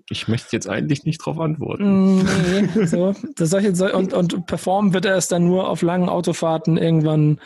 [0.08, 2.18] ich möchte jetzt eigentlich nicht darauf antworten.
[2.18, 2.28] Mm,
[2.76, 3.12] nee, so.
[3.34, 7.40] Das solche, und, und performen wird er es dann nur auf langen Autofahrten irgendwann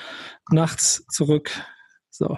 [0.51, 1.51] nachts zurück.
[2.11, 2.37] So.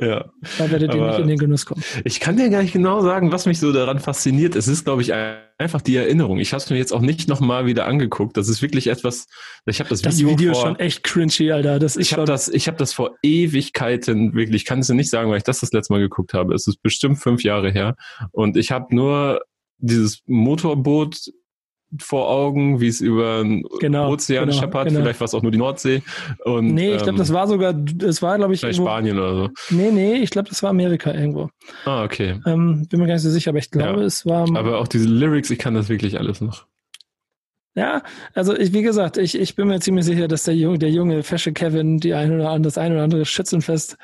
[0.00, 0.24] Ja.
[0.58, 1.82] Da werdet ihr nicht in den Genuss kommen.
[2.04, 4.56] Ich kann dir gar nicht genau sagen, was mich so daran fasziniert.
[4.56, 6.38] Es ist, glaube ich, einfach die Erinnerung.
[6.38, 8.36] Ich habe es mir jetzt auch nicht nochmal wieder angeguckt.
[8.36, 9.26] Das ist wirklich etwas.
[9.66, 11.78] Ich habe das, das Video, Video vor, schon echt cringy, Alter.
[11.78, 14.62] Das ist ich habe das, ich habe das vor Ewigkeiten wirklich.
[14.62, 16.54] Ich kann es dir nicht sagen, weil ich das das letzte Mal geguckt habe.
[16.54, 17.94] Es ist bestimmt fünf Jahre her
[18.32, 19.42] und ich habe nur
[19.78, 21.30] dieses Motorboot
[22.00, 24.88] vor Augen, wie es über den genau, Ozean genau, scheppert.
[24.88, 25.00] Genau.
[25.00, 26.02] Vielleicht war es auch nur die Nordsee.
[26.44, 29.18] Und, nee, ich glaube, ähm, das war sogar, das war, glaube ich, vielleicht irgendwo, Spanien
[29.18, 29.50] oder so.
[29.70, 31.50] Nee, nee, ich glaube, das war Amerika irgendwo.
[31.84, 32.40] Ah, okay.
[32.46, 34.06] Ähm, bin mir gar nicht so sicher, aber ich glaube, ja.
[34.06, 34.48] es war.
[34.56, 36.66] Aber auch diese Lyrics, ich kann das wirklich alles noch.
[37.76, 38.02] Ja,
[38.34, 41.24] also ich, wie gesagt, ich, ich bin mir ziemlich sicher, dass der junge, der junge
[41.24, 43.96] fesche Kevin die ein oder andere, das ein oder andere Schützenfest,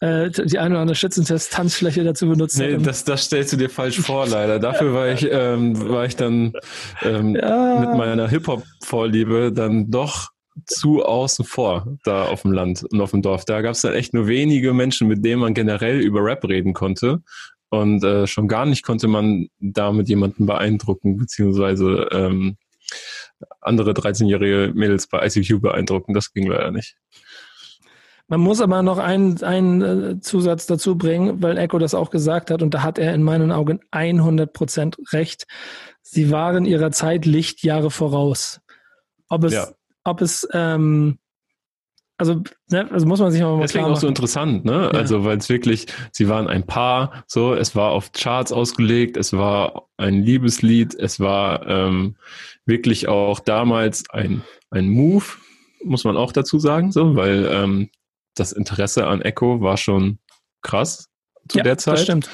[0.00, 2.86] äh, die ein oder andere Schützenfest-Tanzfläche dazu benutzt nee, hat.
[2.86, 4.58] das, das stellst du dir falsch vor, leider.
[4.58, 6.54] Dafür war ich, ähm, war ich dann
[7.02, 7.80] ähm, ja.
[7.80, 10.30] mit meiner Hip-Hop-Vorliebe dann doch
[10.64, 13.44] zu außen vor da auf dem Land und auf dem Dorf.
[13.44, 16.72] Da gab es dann echt nur wenige Menschen, mit denen man generell über Rap reden
[16.72, 17.20] konnte.
[17.68, 22.56] Und äh, schon gar nicht konnte man da mit jemandem beeindrucken, beziehungsweise ähm,
[23.60, 26.14] andere 13-jährige Mädels bei ICQ beeindrucken.
[26.14, 26.96] Das ging leider nicht.
[28.30, 32.52] Man muss aber noch einen, einen äh, Zusatz dazu bringen, weil Echo das auch gesagt
[32.52, 35.48] hat und da hat er in meinen Augen 100 Prozent recht.
[36.00, 38.60] Sie waren ihrer Zeit Lichtjahre voraus.
[39.28, 39.68] Ob es, ja.
[40.04, 41.18] ob es ähm,
[42.20, 44.90] also, ne, also muss man sich mal Deswegen auch so interessant, ne?
[44.92, 44.98] Ja.
[44.98, 49.32] Also, weil es wirklich, sie waren ein Paar, so, es war auf Charts ausgelegt, es
[49.32, 52.16] war ein Liebeslied, es war ähm,
[52.66, 55.24] wirklich auch damals ein, ein Move,
[55.82, 57.90] muss man auch dazu sagen, so, weil ähm,
[58.34, 60.18] das Interesse an Echo war schon
[60.62, 61.08] krass
[61.48, 61.94] zu ja, der Zeit.
[61.94, 62.30] Das stimmt.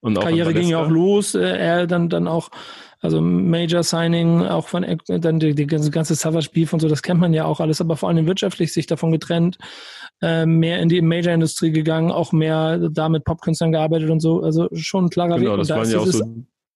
[0.00, 1.34] Und auch Karriere ging ja auch los.
[1.34, 2.50] Äh, er dann, dann auch
[3.00, 7.20] Also Major Signing, auch von dann die, die ganze Savage Beef und so, das kennt
[7.20, 9.56] man ja auch alles, aber vor allem wirtschaftlich sich davon getrennt,
[10.20, 14.42] äh, mehr in die Major-Industrie gegangen, auch mehr da mit Popkünstlern gearbeitet und so.
[14.42, 15.58] Also schon ein klarer genau, Weg.
[15.58, 16.24] Das und da waren ja auch so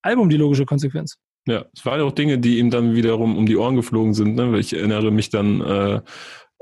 [0.02, 1.16] Album die logische Konsequenz.
[1.46, 4.36] Ja, es waren ja auch Dinge, die ihm dann wiederum um die Ohren geflogen sind.
[4.36, 4.58] Ne?
[4.60, 6.00] Ich erinnere mich dann äh,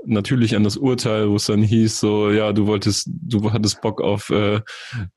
[0.07, 4.01] natürlich an das Urteil, wo es dann hieß, so, ja, du wolltest, du hattest Bock
[4.01, 4.61] auf äh,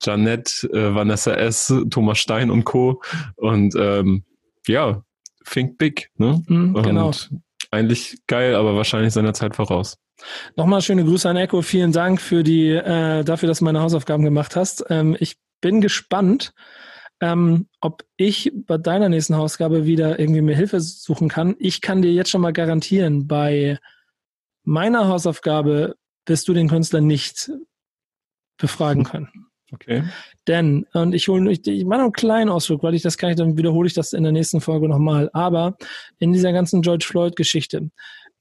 [0.02, 3.02] Janette, äh, Vanessa S., Thomas Stein und Co.
[3.36, 4.26] Und ähm,
[4.68, 5.04] ja,
[5.46, 6.44] think big, ne?
[6.48, 7.08] Mhm, genau.
[7.08, 7.42] Und
[7.72, 9.98] eigentlich geil, aber wahrscheinlich seiner Zeit voraus.
[10.56, 11.62] Nochmal schöne Grüße an Echo.
[11.62, 14.86] Vielen Dank für die, äh, dafür, dass du meine Hausaufgaben gemacht hast.
[14.90, 16.54] Ähm, ich bin gespannt,
[17.20, 21.56] ähm, ob ich bei deiner nächsten Hausaufgabe wieder irgendwie mir Hilfe suchen kann.
[21.58, 23.80] Ich kann dir jetzt schon mal garantieren, bei
[24.64, 25.96] meiner Hausaufgabe
[26.26, 27.52] wirst du den Künstler nicht
[28.58, 29.30] befragen können.
[29.74, 30.04] Okay.
[30.48, 33.38] Denn, und ich hole, ich, ich mache einen kleinen Ausflug, weil ich das kann ich,
[33.38, 35.30] dann wiederhole ich das in der nächsten Folge nochmal.
[35.34, 35.78] Aber
[36.20, 37.90] in dieser ganzen George Floyd-Geschichte,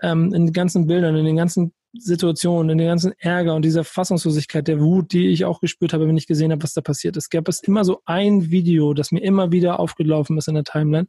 [0.03, 3.85] ähm, in den ganzen Bildern, in den ganzen Situationen, in den ganzen Ärger und dieser
[3.85, 7.17] Fassungslosigkeit, der Wut, die ich auch gespürt habe, wenn ich gesehen habe, was da passiert
[7.17, 10.65] ist, gab es immer so ein Video, das mir immer wieder aufgelaufen ist in der
[10.65, 11.07] Timeline,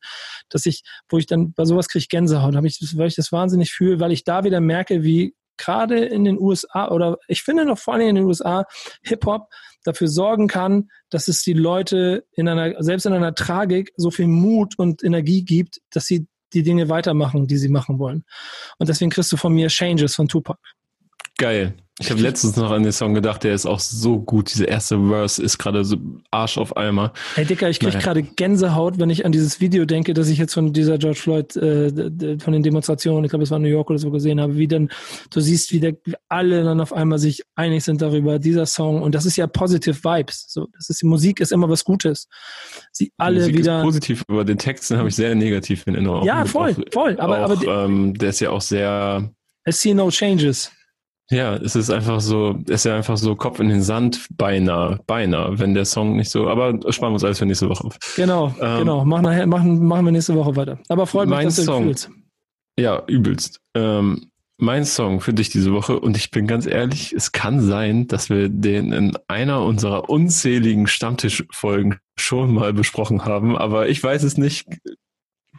[0.49, 3.71] dass ich, wo ich dann bei sowas kriege Gänsehaut, habe ich, weil ich das wahnsinnig
[3.71, 7.78] fühle, weil ich da wieder merke, wie gerade in den USA oder ich finde noch
[7.78, 8.65] vor allem in den USA
[9.03, 9.47] Hip Hop
[9.84, 14.27] dafür sorgen kann, dass es die Leute in einer selbst in einer Tragik so viel
[14.27, 18.23] Mut und Energie gibt, dass sie die Dinge weitermachen, die sie machen wollen.
[18.77, 20.59] Und deswegen kriegst du von mir Changes von Tupac.
[21.38, 21.73] Geil.
[21.99, 24.51] Ich habe letztens noch an den Song gedacht, der ist auch so gut.
[24.51, 25.97] Dieser erste Verse ist gerade so
[26.31, 27.13] Arsch auf Eimer.
[27.35, 27.99] Hey Dicker, ich krieg naja.
[27.99, 31.55] gerade Gänsehaut, wenn ich an dieses Video denke, das ich jetzt von dieser George Floyd,
[31.55, 34.67] äh, von den Demonstrationen, ich glaube, es war New York oder so gesehen habe, wie
[34.67, 34.89] dann,
[35.29, 35.95] du siehst, wie der,
[36.29, 40.03] alle dann auf einmal sich einig sind darüber, dieser Song, und das ist ja positive
[40.03, 40.47] Vibes.
[40.49, 42.27] So, das ist, die Musik ist immer was Gutes.
[42.91, 43.77] Sie alle Musik wieder.
[43.77, 46.25] Ist positiv, aber den Texten habe ich sehr negativ in Erinnerung.
[46.25, 47.19] Ja, voll, auch, voll.
[47.19, 49.31] Aber, auch, aber ähm, der ist ja auch sehr.
[49.69, 50.71] I see no changes.
[51.30, 54.99] Ja, es ist einfach so, es ist ja einfach so Kopf in den Sand, beinahe,
[55.07, 57.97] beinahe, wenn der Song nicht so, aber sparen wir uns alles für nächste Woche auf.
[58.15, 60.80] Genau, ähm, genau, machen, nachher, machen, machen wir nächste Woche weiter.
[60.89, 62.11] Aber freut mich, dass du Song, fühlst.
[62.78, 63.61] Ja, übelst.
[63.74, 68.07] Ähm, mein Song für dich diese Woche und ich bin ganz ehrlich, es kann sein,
[68.07, 74.24] dass wir den in einer unserer unzähligen Stammtischfolgen schon mal besprochen haben, aber ich weiß
[74.24, 74.67] es nicht.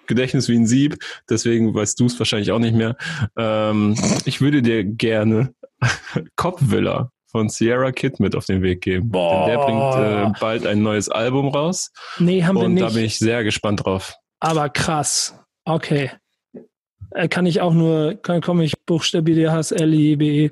[0.07, 0.99] Gedächtnis wie ein Sieb,
[1.29, 2.97] deswegen weißt du es wahrscheinlich auch nicht mehr.
[3.37, 5.55] Ähm, ich würde dir gerne
[6.37, 9.11] Copvilla von Sierra Kid mit auf den Weg geben.
[9.11, 9.47] Boah.
[9.47, 11.91] Denn der bringt äh, bald ein neues Album raus.
[12.19, 12.83] Nee, haben wir nicht.
[12.83, 14.15] Und da bin ich sehr gespannt drauf.
[14.39, 15.35] Aber krass.
[15.65, 16.13] Okay.
[17.11, 20.51] Äh, kann ich auch nur, kann, komme ich buchstabiere H S L I B E.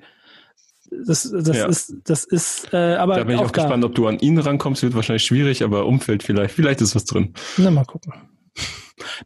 [0.91, 1.67] Das, das ja.
[1.67, 3.17] ist, das ist, äh, aber.
[3.17, 4.83] Da bin ich auch, auch gespannt, ob du an ihn rankommst.
[4.83, 6.55] Wird wahrscheinlich schwierig, aber Umfeld vielleicht.
[6.55, 7.33] Vielleicht ist was drin.
[7.57, 8.13] Na, mal gucken.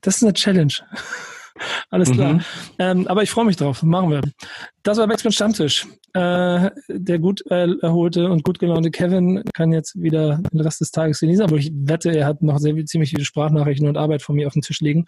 [0.01, 0.73] Das ist eine Challenge.
[1.91, 2.35] Alles klar.
[2.35, 2.41] Mhm.
[2.79, 3.83] Ähm, aber ich freue mich drauf.
[3.83, 4.21] Machen wir.
[4.83, 5.87] Das war Backspin Stammtisch.
[6.13, 10.91] Äh, der gut äh, erholte und gut gelaunte Kevin kann jetzt wieder den Rest des
[10.91, 14.37] Tages genießen, aber ich wette, er hat noch sehr ziemlich viele Sprachnachrichten und Arbeit von
[14.37, 15.05] mir auf dem Tisch liegen.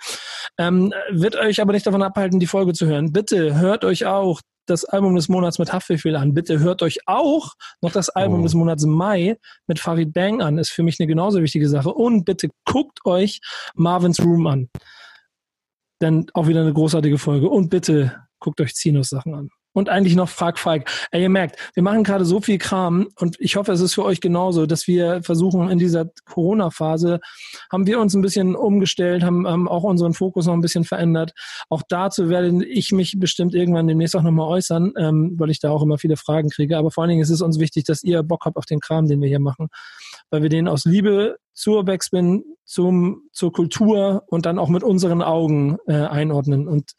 [0.59, 3.13] Ähm, wird euch aber nicht davon abhalten, die Folge zu hören.
[3.13, 6.35] Bitte hört euch auch das Album des Monats mit Haftbefehl an.
[6.35, 8.43] Bitte hört euch auch noch das Album oh.
[8.43, 9.37] des Monats Mai
[9.67, 10.59] mit Farid Bang an.
[10.59, 11.93] Ist für mich eine genauso wichtige Sache.
[11.93, 13.41] Und bitte guckt euch
[13.75, 14.69] Marvin's Room an.
[16.01, 17.49] Denn auch wieder eine großartige Folge.
[17.49, 20.91] Und bitte guckt euch Zinos Sachen an und eigentlich noch Frag Falk.
[21.13, 24.05] Ey, ihr merkt, wir machen gerade so viel Kram und ich hoffe, es ist für
[24.05, 27.21] euch genauso, dass wir versuchen, in dieser Corona-Phase
[27.71, 31.33] haben wir uns ein bisschen umgestellt, haben, haben auch unseren Fokus noch ein bisschen verändert.
[31.69, 35.71] Auch dazu werde ich mich bestimmt irgendwann demnächst auch nochmal äußern, ähm, weil ich da
[35.71, 36.77] auch immer viele Fragen kriege.
[36.77, 39.07] Aber vor allen Dingen ist es uns wichtig, dass ihr Bock habt auf den Kram,
[39.07, 39.69] den wir hier machen,
[40.31, 45.23] weil wir den aus Liebe zur Backspin, zum, zur Kultur und dann auch mit unseren
[45.23, 46.69] Augen äh, einordnen.
[46.69, 46.93] Und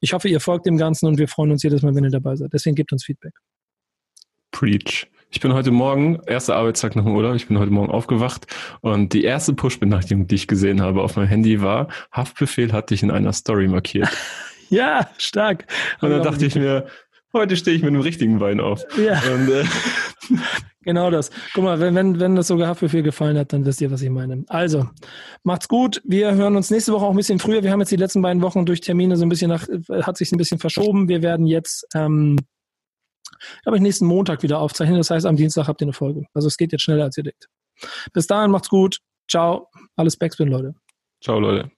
[0.00, 2.36] ich hoffe, ihr folgt dem Ganzen und wir freuen uns jedes Mal, wenn ihr dabei
[2.36, 2.52] seid.
[2.52, 3.34] Deswegen gebt uns Feedback.
[4.52, 5.08] Preach.
[5.30, 8.46] Ich bin heute Morgen, erster Arbeitstag nach dem Urlaub, ich bin heute Morgen aufgewacht
[8.80, 13.02] und die erste Push-Benachrichtigung, die ich gesehen habe auf meinem Handy war, Haftbefehl hat dich
[13.02, 14.08] in einer Story markiert.
[14.70, 15.66] ja, stark.
[16.00, 16.86] Und dann dachte ich mir,
[17.32, 18.84] heute stehe ich mit einem richtigen Wein auf.
[18.96, 19.20] Ja.
[19.32, 19.64] Und, äh,
[20.82, 21.30] genau das.
[21.54, 24.10] Guck mal, wenn, wenn, wenn das sogar Haftbefehl gefallen hat, dann wisst ihr, was ich
[24.10, 24.44] meine.
[24.48, 24.88] Also,
[25.42, 26.00] macht's gut.
[26.04, 27.62] Wir hören uns nächste Woche auch ein bisschen früher.
[27.62, 29.66] Wir haben jetzt die letzten beiden Wochen durch Termine so ein bisschen nach,
[30.02, 31.08] hat sich ein bisschen verschoben.
[31.08, 32.38] Wir werden jetzt, ähm,
[33.62, 34.98] glaube ich, nächsten Montag wieder aufzeichnen.
[34.98, 36.24] Das heißt, am Dienstag habt ihr eine Folge.
[36.34, 37.48] Also es geht jetzt schneller, als ihr denkt.
[38.12, 38.98] Bis dahin, macht's gut.
[39.30, 39.68] Ciao.
[39.96, 40.74] Alles Backspin, Leute.
[41.22, 41.77] Ciao, Leute.